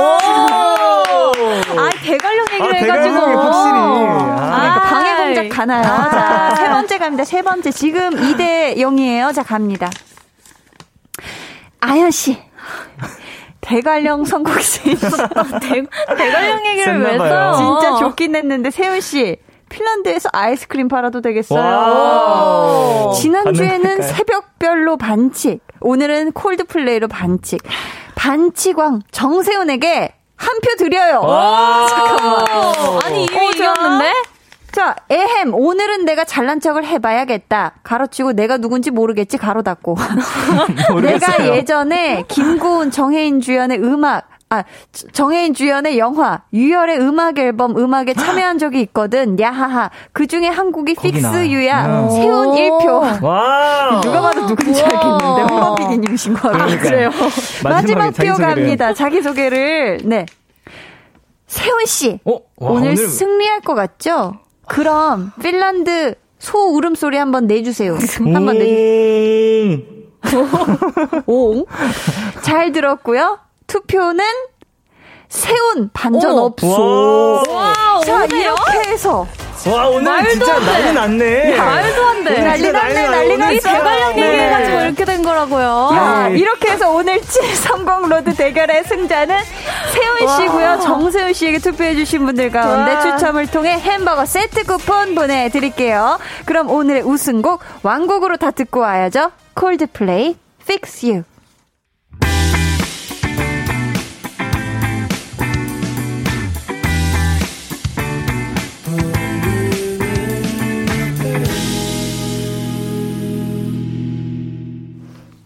[1.78, 5.82] 아 대관령 얘기를 아, 해가지고 확실히 아, 아 방해 공작 가나요?
[5.82, 6.50] 아.
[6.50, 7.24] 자세 번째 갑니다.
[7.24, 9.34] 세 번째 지금 2대 0이에요.
[9.34, 9.88] 자 갑니다.
[11.80, 12.47] 아연 씨.
[13.60, 14.96] 대관령 선곡신.
[15.60, 15.82] 대,
[16.16, 17.54] 대관령 얘기를 왜 써요?
[17.56, 19.36] 진짜 좋긴 했는데, 세훈 씨.
[19.68, 21.60] 핀란드에서 아이스크림 팔아도 되겠어요.
[23.14, 25.60] 지난주에는 새벽별로 반칙.
[25.80, 27.60] 오늘은 콜드플레이로 반칙.
[28.14, 31.20] 반칙왕 정세훈에게 한 표 드려요.
[31.88, 32.46] 잠깐만.
[33.04, 34.12] 아니, 이미 어, 이겼는데?
[34.72, 37.72] 자, 에헴, 오늘은 내가 잘난 척을 해봐야겠다.
[37.82, 39.96] 가로치고 내가 누군지 모르겠지, 가로 닫고.
[41.02, 44.64] 내가 예전에 김고은, 정혜인 주연의 음악, 아,
[45.12, 49.38] 정해인 주연의 영화, 유열의 음악 앨범 음악에 참여한 적이 있거든.
[49.40, 49.90] 야하하.
[50.12, 52.08] 그 중에 한 곡이 Fix You야.
[52.10, 53.22] 세운 1표.
[53.22, 55.42] 와 누가 봐도 누군지 알겠는데.
[55.54, 56.78] 홍범PD님이신 거 같아요.
[56.78, 57.10] 그래요.
[57.64, 58.94] 마지막 표 갑니다.
[58.94, 60.00] 자기소개를.
[60.04, 60.24] 네.
[61.46, 62.18] 세운 씨.
[62.24, 62.32] 어?
[62.32, 64.34] 와, 오늘, 오늘 승리할 것 같죠?
[64.68, 67.96] 그럼 핀란드 소 울음소리 한번 내주세요.
[68.34, 69.98] 한번 내주세요.
[71.26, 71.66] 오.
[72.42, 73.38] 잘 들었고요.
[73.66, 74.24] 투표는
[75.28, 76.20] 세운 반전.
[77.50, 79.26] 와, 자, 이렇게 해서
[79.66, 81.56] 와 오늘 진짜 난리 났네.
[81.56, 82.42] 말도 안 돼.
[82.42, 83.08] 난리 났네.
[83.08, 83.52] 난리 났어.
[83.52, 84.22] 이 대관령 네.
[84.28, 85.90] 얘기해가지고 이렇게 된 거라고요.
[85.94, 86.38] 야, 네.
[86.38, 89.36] 이렇게 해서 오늘 730 로드 대결의 승자는
[89.92, 90.80] 세운 씨고요.
[90.80, 93.00] 정세운 씨에게 투표해주신 분들 가운데 와.
[93.00, 96.18] 추첨을 통해 햄버거 세트 쿠폰 보내드릴게요.
[96.44, 99.32] 그럼 오늘의 우승곡 완곡으로 다 듣고 와야죠.
[99.54, 101.22] 콜드플레이 Fix You.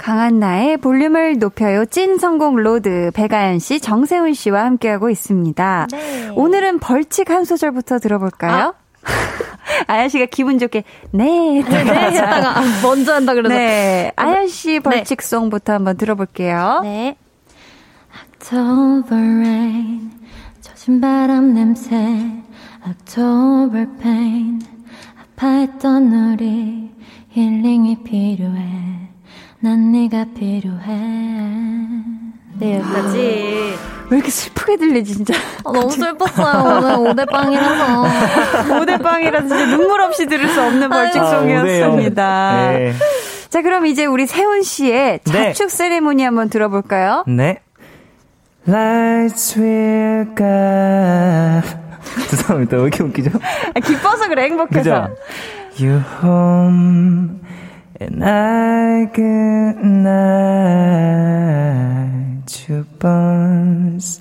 [0.02, 1.84] 강한나의 볼륨을 높여요.
[1.84, 3.12] 찐 선곡 road.
[3.14, 5.86] 백아연 씨, 정세운 씨와 함께하고 있습니다.
[5.92, 6.28] 네.
[6.34, 8.74] 오늘은 벌칙 한 소절부터 들어볼까요?
[9.86, 9.98] 아.
[10.02, 10.82] 연 씨가 기분 좋게
[11.12, 15.76] 네, 네, 네 했다가 아, 먼저 한다 그래서 네, 아연 씨 벌칙송부터 네.
[15.76, 16.80] 한번 들어볼게요.
[16.82, 17.16] 네.
[18.40, 20.10] October rain,
[20.60, 21.94] 젖은 바람 냄새,
[22.86, 24.60] October pain,
[25.36, 26.90] 아파했던 우리
[27.30, 29.11] 힐링이 필요해.
[29.64, 30.88] 난 네가 필요해.
[32.58, 33.18] 네, 여기까지.
[34.10, 35.34] 왜 이렇게 슬프게 들리지, 진짜?
[35.64, 36.98] 아, 너무 슬펐어요.
[36.98, 38.04] 오늘 5대빵이라서.
[38.68, 42.24] 5대빵이라서 진짜 눈물 없이 들을 수 없는 벌칙송이었습니다.
[42.24, 42.92] 아, 네.
[43.50, 45.32] 자, 그럼 이제 우리 세훈 씨의 네.
[45.32, 45.76] 자축 네.
[45.76, 47.22] 세레모니 한번 들어볼까요?
[47.28, 47.60] 네.
[48.66, 51.70] Lights will go.
[52.30, 52.78] 죄송합니다.
[52.78, 53.30] 왜 이렇게 웃기죠?
[53.74, 55.08] 아, 기뻐서 그래, 행복해서.
[55.08, 55.16] 그죠?
[55.78, 57.51] You home.
[58.02, 59.78] And I good
[61.22, 64.20] night to bones.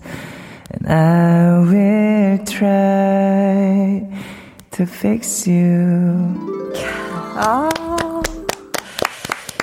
[0.69, 4.05] And I will try
[4.71, 6.38] to fix you.
[7.38, 7.69] 아.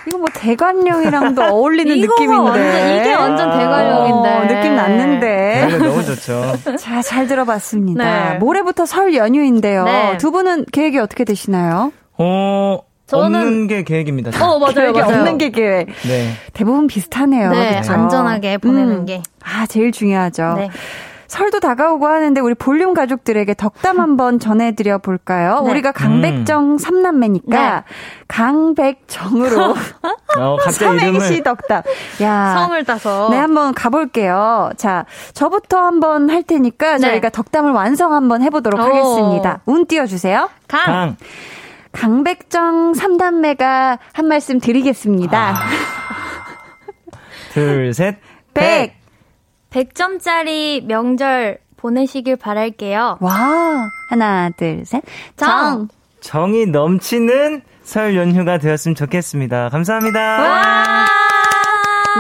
[0.09, 2.35] 이거 뭐 대관령이랑도 어울리는 느낌인데.
[2.35, 4.29] 완전, 이게 완전 대관령인데.
[4.29, 5.67] 어, 느낌 났는데.
[5.69, 6.55] 네, 너무 좋죠.
[6.81, 8.33] 자, 잘 들어봤습니다.
[8.33, 8.39] 네.
[8.39, 9.85] 모레부터 설 연휴인데요.
[9.85, 10.17] 네.
[10.17, 11.93] 두 분은 계획이 어떻게 되시나요?
[12.21, 14.31] 어, 저는 없는 게 계획입니다.
[14.45, 14.75] 어, 맞아요.
[14.75, 15.17] 계획이 맞아요.
[15.19, 15.87] 없는 게 계획.
[16.07, 16.33] 네.
[16.53, 17.51] 대부분 비슷하네요.
[17.51, 17.93] 네, 그렇죠?
[17.93, 19.07] 안전하게 보내는 음.
[19.07, 19.23] 게.
[19.43, 20.55] 아, 제일 중요하죠.
[20.59, 20.71] 네.
[21.29, 25.61] 설도 다가오고 하는데 우리 볼륨 가족들에게 덕담 한번 전해드려 볼까요?
[25.63, 25.71] 네.
[25.71, 26.79] 우리가 강백정 음.
[26.79, 27.83] 삼남매니까 네.
[28.29, 29.75] 강백정으로
[30.39, 31.83] 어, 삼행시 덕담.
[32.23, 34.71] 야, 성을 따서 네 한번 가볼게요.
[34.79, 35.05] 자,
[35.35, 36.99] 저부터 한번 할 테니까 네.
[37.01, 38.83] 저희가 덕담을 완성 한번 해보도록 오.
[38.85, 39.61] 하겠습니다.
[39.67, 40.49] 운 띄워주세요.
[40.67, 40.85] 강.
[40.87, 41.17] 강.
[41.93, 45.51] 강백정 삼남매가 한 말씀 드리겠습니다.
[45.51, 45.55] 아.
[47.53, 48.17] 둘, 셋.
[48.55, 48.97] 백.
[49.71, 53.19] 100점짜리 명절 보내시길 바랄게요.
[53.21, 53.89] 와.
[54.11, 55.03] 하나, 둘, 셋.
[55.37, 55.89] 정.
[56.21, 59.69] 정이 넘치는 설 연휴가 되었으면 좋겠습니다.
[59.71, 60.21] 감사합니다.
[60.21, 61.07] 와.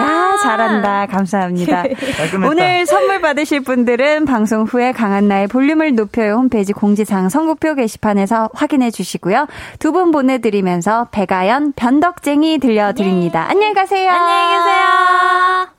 [0.03, 1.07] 야, 잘한다.
[1.07, 1.84] 감사합니다.
[2.49, 9.46] 오늘 선물 받으실 분들은 방송 후에 강한나의 볼륨을 높여요 홈페이지 공지사항 선곡표 게시판에서 확인해 주시고요.
[9.78, 13.44] 두 분 보내드리면서 배가연 변덕쟁이 들려드립니다.
[13.44, 13.51] 네.
[13.51, 14.11] 안녕히 가세요.
[14.11, 15.78] 안녕히 계세요.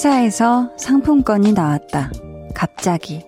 [0.00, 2.10] 회사에서 상품권이 나왔다.
[2.54, 3.22] 갑자기.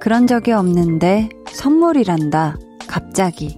[0.00, 2.56] 그런 적이 없는데 선물이란다.
[2.88, 3.56] 갑자기.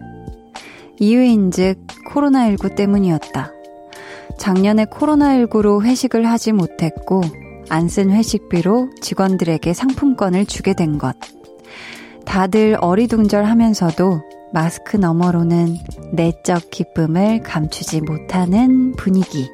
[1.00, 1.78] 이유인 즉
[2.10, 3.50] 코로나19 때문이었다.
[4.38, 7.22] 작년에 코로나19로 회식을 하지 못했고
[7.70, 11.16] 안 쓴 회식비로 직원들에게 상품권을 주게 된 것.
[12.26, 14.20] 다들 어리둥절 하면서도
[14.52, 15.78] 마스크 너머로는
[16.12, 19.48] 내적 기쁨을 감추지 못하는 분위기.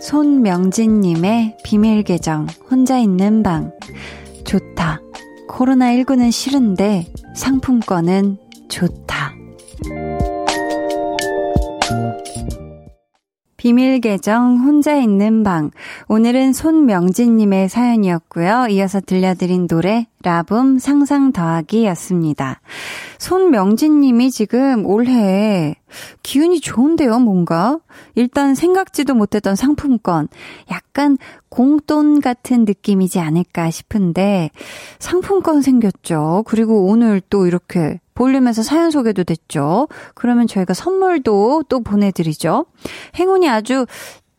[0.00, 3.72] 손명진님의 비밀 계정, 혼자 있는 방.
[4.44, 5.00] 좋다.
[5.48, 8.38] 코로나19는 싫은데 상품권은
[8.68, 9.34] 좋다.
[13.56, 15.70] 비밀 계정 혼자 있는 방.
[16.08, 18.68] 오늘은 손명진님의 사연이었고요.
[18.70, 22.60] 이어서 들려드린 노래 라붐 상상 더하기였습니다.
[23.18, 25.76] 손명진님이 지금 올해
[26.22, 27.78] 기운이 좋은데요, 뭔가?
[28.14, 30.28] 일단 생각지도 못했던 상품권,
[30.70, 31.16] 약간
[31.48, 34.50] 공돈 같은 느낌이지 않을까 싶은데,
[34.98, 36.44] 상품권 생겼죠.
[36.46, 39.88] 그리고 오늘 또 이렇게 볼륨에서 사연 소개도 됐죠.
[40.14, 42.66] 그러면 저희가 선물도 또 보내드리죠.
[43.18, 43.86] 행운이 아주,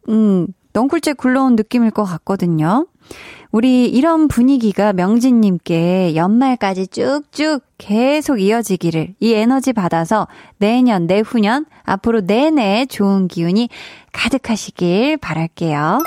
[0.10, 2.86] 음, 넝쿨째 굴러온 느낌일 것 같거든요.
[3.52, 12.86] 우리 이런 분위기가 명진님께 연말까지 쭉쭉 계속 이어지기를 이 에너지 받아서 내년, 내후년, 앞으로 내내
[12.86, 13.70] 좋은 기운이
[14.14, 16.00] 가득하시길 바랄게요.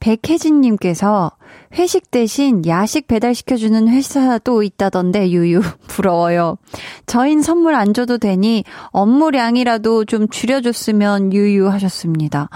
[0.00, 1.32] 백혜진님께서
[1.74, 6.56] 회식 대신 야식 배달시켜주는 회사도 있다던데 유유 부러워요.
[7.04, 12.48] 저인 선물 안 줘도 되니 업무량이라도 좀 줄여줬으면 유유 하셨습니다.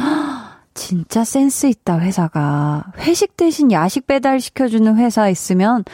[0.75, 2.85] 진짜 센스 있다, 회사가.
[2.99, 5.85] 회식 대신 야식 배달 시켜주는 회사 있으면,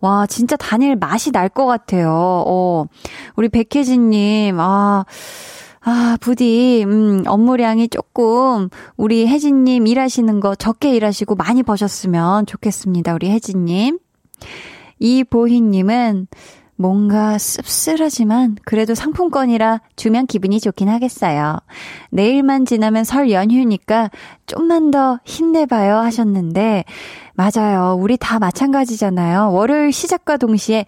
[0.00, 2.10] 와, 진짜 다닐 맛이 날 것 같아요.
[2.46, 2.84] 어,
[3.36, 5.04] 우리 백혜진님, 아,
[5.82, 8.68] 아, 부디, 음, 업무량이 조금,
[8.98, 13.98] 우리 혜진님 일하시는 거 적게 일하시고 많이 버셨으면 좋겠습니다, 우리 혜진님.
[14.98, 16.26] 이보희님은,
[16.80, 21.58] 뭔가 씁쓸하지만 그래도 상품권이라 주면 기분이 좋긴 하겠어요.
[22.08, 24.10] 내일만 지나면 설 연휴니까
[24.46, 26.86] 좀만 더 힘내봐요 하셨는데,
[27.34, 27.98] 맞아요.
[28.00, 29.52] 우리 다 마찬가지잖아요.
[29.52, 30.86] 월요일 시작과 동시에,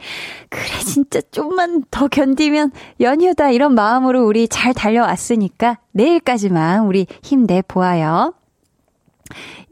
[0.48, 3.50] 그래, 진짜 좀만 더 견디면 연휴다.
[3.50, 8.32] 이런 마음으로 우리 잘 달려왔으니까 내일까지만 우리 힘내보아요.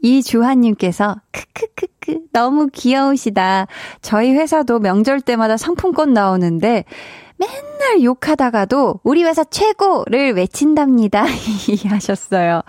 [0.01, 3.67] 이주환님께서 크크크크 너무 귀여우시다.
[4.01, 6.85] 저희 회사도 명절 때마다 상품권 나오는데
[7.41, 11.25] 맨날 욕하다가도 우리 회사 최고를 외친답니다.
[11.89, 12.61] 하셨어요.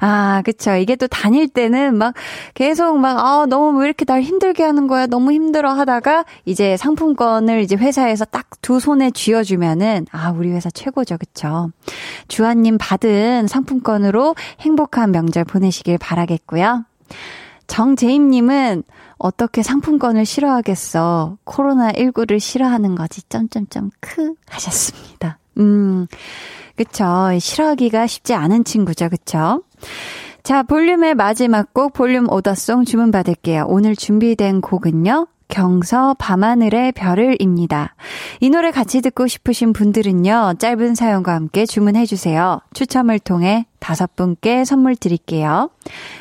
[0.00, 0.74] 아, 그쵸.
[0.76, 2.14] 이게 또 다닐 때는 막
[2.54, 5.06] 계속 막, 아, 너무 왜 이렇게 날 힘들게 하는 거야.
[5.06, 11.16] 너무 힘들어 하다가 이제 상품권을 이제 회사에서 딱 두 손에 쥐어주면은, 아, 우리 회사 최고죠.
[11.18, 11.70] 그쵸.
[12.28, 16.84] 주한님 받은 상품권으로 행복한 명절 보내시길 바라겠고요.
[17.70, 18.82] 정재임님은
[19.16, 21.38] 어떻게 상품권을 싫어하겠어.
[21.44, 23.22] 코로나19를 싫어하는 거지.
[23.28, 25.38] 점점점 크 하셨습니다.
[25.58, 26.08] 음,
[26.74, 27.04] 그쵸.
[27.38, 29.08] 싫어하기가 쉽지 않은 친구죠.
[29.08, 29.62] 그쵸?
[30.42, 33.66] 자, 볼륨의 마지막 곡 볼륨 오더송 주문 받을게요.
[33.68, 35.28] 오늘 준비된 곡은요.
[35.50, 37.94] 경서 밤하늘의 별을입니다.
[38.40, 42.60] 이 노래 같이 듣고 싶으신 분들은요, 짧은 사연과 함께 주문해주세요.
[42.72, 45.70] 추첨을 통해 다섯 분께 선물 드릴게요.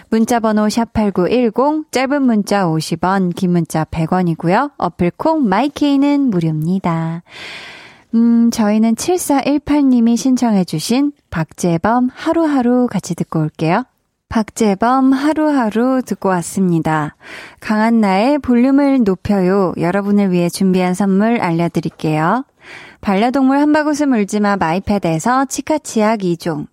[0.10, 4.72] 문자번호 샵8910, 짧은 문자 50원, 긴 문자 100원이고요.
[4.78, 7.24] 어플콩 마이케이는 무료입니다.
[8.16, 13.84] 음, 저희는 7418님이 신청해주신 박재범 하루하루 같이 듣고 올게요.
[14.30, 17.16] 박재범 하루하루 듣고 왔습니다.
[17.62, 19.74] 강한나의 볼륨을 높여요.
[19.76, 22.46] 여러분을 위해 준비한 선물 알려드릴게요.
[23.02, 26.68] 반려동물 한바구스 물지마 마이패드에서 치카치약 2종,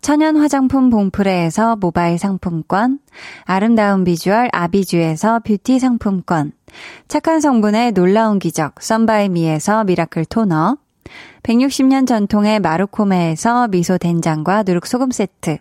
[0.00, 2.98] 천연 화장품 봉프레에서 모바일 상품권,
[3.44, 6.52] 아름다운 비주얼 아비주에서 뷰티 상품권,
[7.08, 10.78] 착한 성분의 놀라운 기적 썬바이미에서 miracle toner,
[11.42, 15.58] 160년 전통의 마루코메에서 미소 된장과 누룩소금 세트,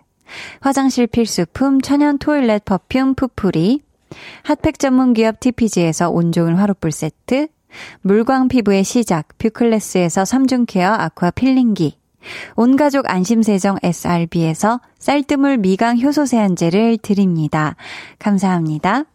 [0.59, 3.81] 화장실 필수품 천연 toilet perfume 푸푸리,
[4.43, 7.47] 핫팩 전문 기업 TPG에서 온종일 화롯불 세트,
[8.01, 11.97] 물광 피부의 시작 뷰클래스에서 3중 케어 아쿠아 필링기,
[12.55, 17.75] 온가족 안심세정 SRB에서 쌀뜨물 미강 효소 세안제를 드립니다.
[18.19, 19.05] 감사합니다.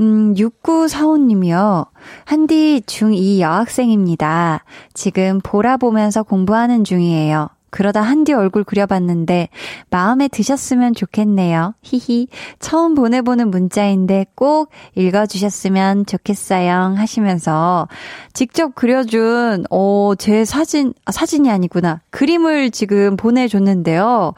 [0.00, 1.86] 음, 6945님이요.
[2.24, 4.64] 한디 중2 여학생입니다.
[4.92, 7.48] 지금 보라 보면서 공부하는 중이에요.
[7.74, 9.48] 그러다 한디 얼굴 그려봤는데
[9.90, 11.74] 마음에 드셨으면 좋겠네요.
[11.82, 12.28] 히히.
[12.60, 16.94] 처음 보내보는 문자인데 꼭 읽어주셨으면 좋겠어요.
[16.96, 17.88] 하시면서
[18.32, 22.00] 직접 그려준, 어, 제 사진, 아, 사진이 아니구나.
[22.10, 24.34] 그림을 지금 보내줬는데요.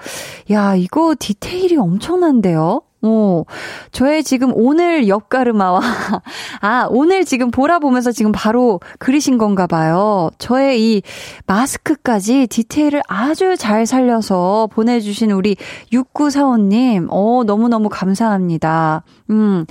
[0.52, 2.85] 야, 이거 디테일이 엄청난데요?
[3.06, 3.44] 어,
[3.92, 5.80] 저의 지금 오늘 옆가르마와,
[6.60, 10.30] 아, 오늘 지금 보라 보면서 지금 바로 그리신 건가 봐요.
[10.38, 11.02] 저의 이
[11.46, 15.56] 마스크까지 디테일을 아주 잘 살려서 보내주신 우리
[15.92, 19.04] 6945님, 어, 너무너무 감사합니다.
[19.30, 19.66] 음,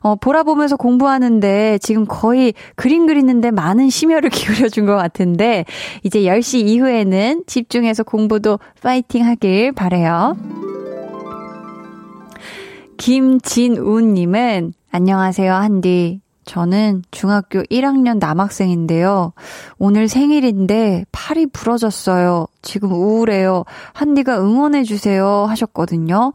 [0.00, 5.64] 어, 보라 보면서 공부하는데 지금 거의 그림 그리는데 많은 심혈을 기울여준 것 같은데,
[6.04, 10.77] 이제 10시 이후에는 집중해서 공부도 파이팅 하길 바래요.
[12.98, 16.20] 김진우님은 안녕하세요, 한디.
[16.44, 19.32] 저는 중학교 1학년 남학생인데요.
[19.78, 22.46] 오늘 생일인데 팔이 부러졌어요.
[22.62, 23.64] 지금 우울해요.
[23.92, 25.46] 한디가 응원해주세요.
[25.48, 26.32] 하셨거든요.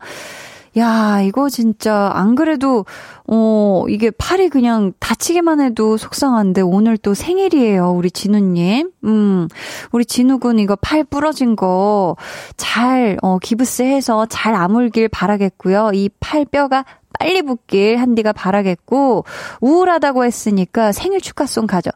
[0.77, 2.85] 야, 이거 진짜, 안 그래도,
[3.27, 8.89] 어, 이게 팔이 그냥 다치기만 해도 속상한데, 오늘 또 생일이에요, 우리 진우 님.
[9.03, 9.47] 음,
[9.91, 12.15] 우리 진우 군 이거 팔 부러진 거
[12.57, 15.91] 잘, 어, 기부스 해서 잘 아물길 바라겠고요.
[15.93, 16.85] 이 팔뼈가
[17.19, 19.25] 빨리 붙길 한디가 바라겠고
[19.61, 21.91] 우울하다고 했으니까 생일 축하송 가죠.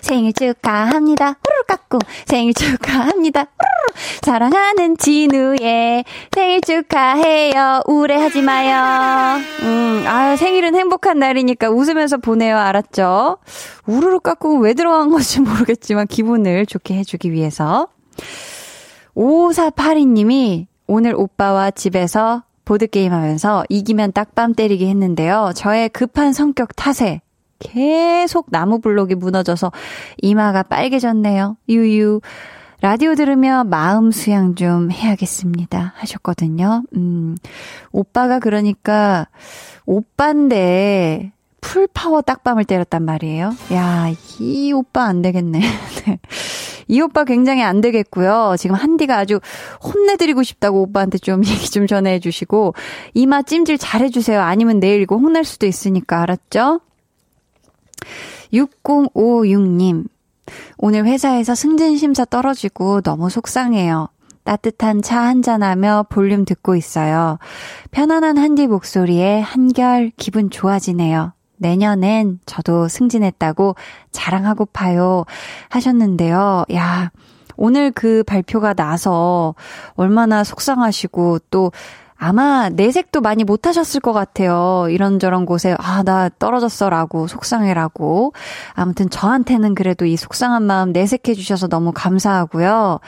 [0.00, 1.34] 생일 축하합니다.
[1.42, 3.44] 뿌르르 깎고 생일 축하합니다.
[3.44, 4.00] 뿌르르.
[4.22, 7.82] 사랑하는 진우의 생일 축하해요.
[7.86, 9.40] 우울해하지 마요.
[9.62, 12.58] 음, 아 생일은 행복한 날이니까 웃으면서 보내요.
[12.58, 13.38] 알았죠?
[13.86, 17.88] 우르르 깎고 왜 들어간 건지 모르겠지만 기분을 좋게 해주기 위해서
[19.16, 25.52] 5482님이 오늘 오빠와 집에서 보드게임 하면서 이기면 딱밤 때리기 했는데요.
[25.54, 27.22] 저의 급한 성격 탓에
[27.58, 29.72] 계속 나무 블록이 무너져서
[30.18, 31.56] 이마가 빨개졌네요.
[31.70, 32.20] 유유.
[32.82, 35.94] 라디오 들으며 마음 수양 좀 해야겠습니다.
[35.96, 36.82] 하셨거든요.
[36.94, 37.36] 음,
[37.90, 39.28] 오빠가 그러니까,
[39.86, 43.54] 오빠인데, full power 딱밤을 때렸단 말이에요.
[43.72, 45.60] 야, 이 오빠 안 되겠네.
[46.06, 46.18] 네.
[46.88, 48.56] 이 오빠 굉장히 안 되겠고요.
[48.58, 49.40] 지금 한디가 아주
[49.82, 52.74] 혼내드리고 싶다고 오빠한테 좀 얘기 좀 전해 주시고,
[53.14, 54.40] 이마 찜질 잘 해주세요.
[54.40, 56.80] 아니면 내일 이거 혼날 수도 있으니까, 알았죠?
[58.52, 60.06] 6056님.
[60.78, 64.08] 오늘 회사에서 승진 심사 떨어지고 너무 속상해요.
[64.44, 67.38] 따뜻한 차 한잔하며 볼륨 듣고 있어요.
[67.90, 71.32] 편안한 한디 목소리에 한결 기분 좋아지네요.
[71.58, 73.76] 내년엔 저도 승진했다고
[74.12, 75.24] 자랑하고파요
[75.68, 76.64] 하셨는데요.
[76.74, 77.10] 야,
[77.56, 79.54] 오늘 그 발표가 나서
[79.94, 81.72] 얼마나 속상하시고 또
[82.18, 84.86] 아마 내색도 많이 못 하셨을 것 같아요.
[84.88, 88.32] 이런저런 곳에, 아, 나 떨어졌어 라고, 속상해라고.
[88.72, 93.00] 아무튼 저한테는 그래도 이 속상한 마음 내색해 주셔서 너무 감사하고요.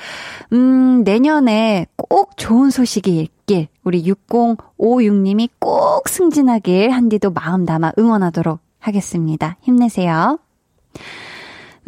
[0.53, 9.57] 음, 내년에 꼭 좋은 소식이 있길, 우리 6056님이 꼭 승진하길 한디도 마음 담아 응원하도록 하겠습니다.
[9.63, 10.39] 힘내세요.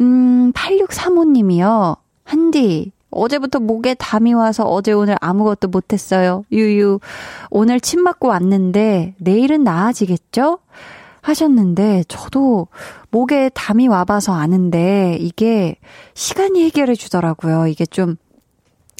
[0.01, 1.97] 음, 8635님이요.
[2.23, 6.43] 한디, 어제부터 목에 담이 와서 어제 오늘 아무것도 못했어요.
[6.51, 6.99] 유유.
[7.51, 10.59] 오늘 침 맞고 왔는데 내일은 나아지겠죠?
[11.21, 12.67] 하셨는데 저도
[13.11, 15.75] 목에 담이 와봐서 아는데 이게
[16.15, 17.67] 시간이 해결해 주더라고요.
[17.67, 18.15] 이게 좀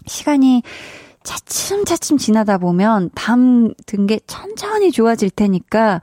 [0.06, 0.62] 시간이
[1.24, 6.02] 차츰차츰 지나다 보면 담 든 게 천천히 좋아질 테니까,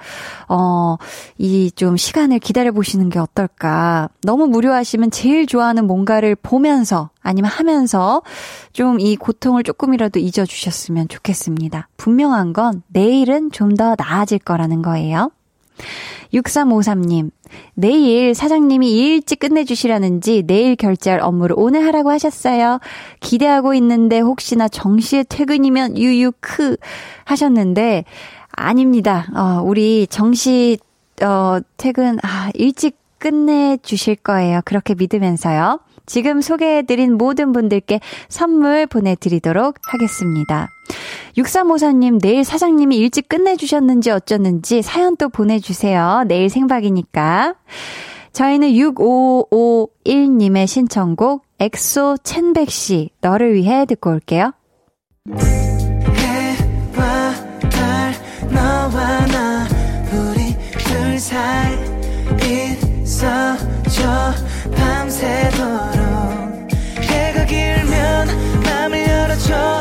[0.49, 0.97] 어,
[1.39, 4.09] 이 좀 시간을 기다려 보시는 게 어떨까.
[4.23, 8.23] 너무 무료하시면 제일 좋아하는 뭔가를 보면서 아니면 하면서
[8.73, 11.89] 좀 이 고통을 조금이라도 잊어주셨으면 좋겠습니다.
[11.97, 15.31] 분명한 건 내일은 좀 더 나아질 거라는 거예요.
[16.35, 17.31] 6353님,
[17.75, 22.81] 내일 사장님이 일찍 끝내주시라는지 내일 결제할 업무를 오늘 하라고 하셨어요.
[23.21, 26.77] 기대하고 있는데 혹시나 정시에 퇴근이면 유유크
[27.25, 28.05] 하셨는데,
[28.51, 29.27] 아닙니다.
[29.35, 30.79] 어, 우리 정시,
[31.23, 34.61] 어, 퇴근, 아, 일찍 끝내주실 거예요.
[34.65, 35.81] 그렇게 믿으면서요.
[36.07, 40.69] 지금 소개해드린 모든 분들께 선물 보내드리도록 하겠습니다.
[41.37, 46.25] 6354님, 내일 사장님이 일찍 끝내주셨는지 어쩌는지 사연 또 보내주세요.
[46.27, 47.55] 내일 생방이니까.
[48.33, 54.53] 저희는 6551님의 신청곡, 엑소 첸백시, 너를 위해 듣고 올게요.
[55.29, 57.35] 해와
[57.71, 58.15] 달,
[58.53, 59.67] 너와 나,
[60.13, 61.77] 우리 둘 사이
[63.03, 64.35] 있어줘,
[64.77, 66.69] 밤새도록.
[67.03, 68.29] 해가 길면
[68.63, 69.81] 맘을 열어줘,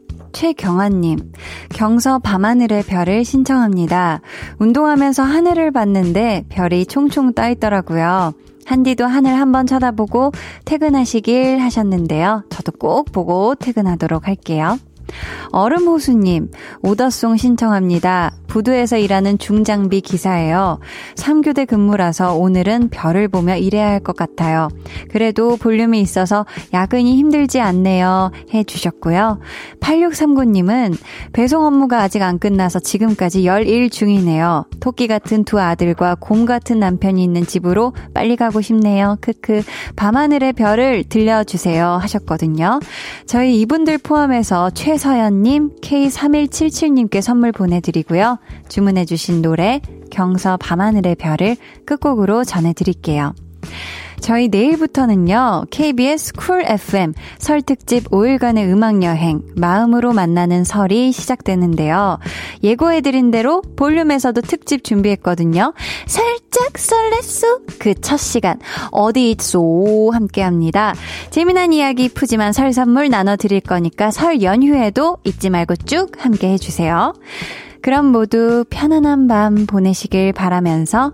[0.33, 1.31] 최경환님,
[1.69, 4.21] 경서 밤하늘의 별을 신청합니다.
[4.59, 8.33] 운동하면서 하늘을 봤는데 별이 총총 떠 있더라고요.
[8.65, 10.31] 한디도 하늘 한번 쳐다보고
[10.65, 12.43] 퇴근하시길 하셨는데요.
[12.49, 14.77] 저도 꼭 보고 퇴근하도록 할게요.
[15.51, 16.51] 얼음호수님,
[16.83, 18.31] 오더송 신청합니다.
[18.51, 20.79] 부두에서 일하는 중장비 기사예요.
[21.15, 24.67] 3교대 근무라서 오늘은 별을 보며 일해야 할 것 같아요.
[25.09, 28.31] 그래도 볼륨이 있어서 야근이 힘들지 않네요.
[28.53, 29.39] 해 주셨고요.
[29.79, 30.97] 8639님은
[31.31, 34.65] 배송 업무가 아직 안 끝나서 지금까지 열일 중이네요.
[34.81, 39.17] 토끼 같은 두 아들과 곰 같은 남편이 있는 집으로 빨리 가고 싶네요.
[39.21, 39.61] 크크.
[39.95, 41.99] 밤하늘의 별을 들려주세요.
[42.01, 42.79] 하셨거든요.
[43.25, 48.39] 저희 이분들 포함해서 최서연님, K3177님께 선물 보내드리고요.
[48.69, 49.81] 주문해주신 노래
[50.11, 53.33] 경서 밤하늘의 별을 끝곡으로 전해드릴게요.
[54.21, 62.19] 저희 내일부터는요, KBS 쿨 FM 설 특집 5일간의 음악여행, 마음으로 만나는 설이 시작되는데요.
[62.63, 65.73] 예고해드린 대로 볼륨에서도 특집 준비했거든요.
[66.05, 67.79] 살짝 설렜소?
[67.79, 68.59] 그 첫 시간,
[68.91, 70.11] 어디 있소?
[70.13, 70.93] 함께 합니다.
[71.31, 77.13] 재미난 이야기 푸짐한 설 선물 나눠드릴 거니까 설 연휴에도 잊지 말고 쭉 함께 해주세요.
[77.81, 81.13] 그럼 모두 편안한 밤 보내시길 바라면서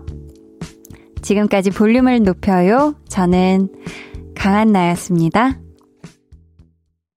[1.22, 2.94] 지금까지 볼륨을 높여요.
[3.08, 3.68] 저는
[4.34, 5.58] 강한나였습니다.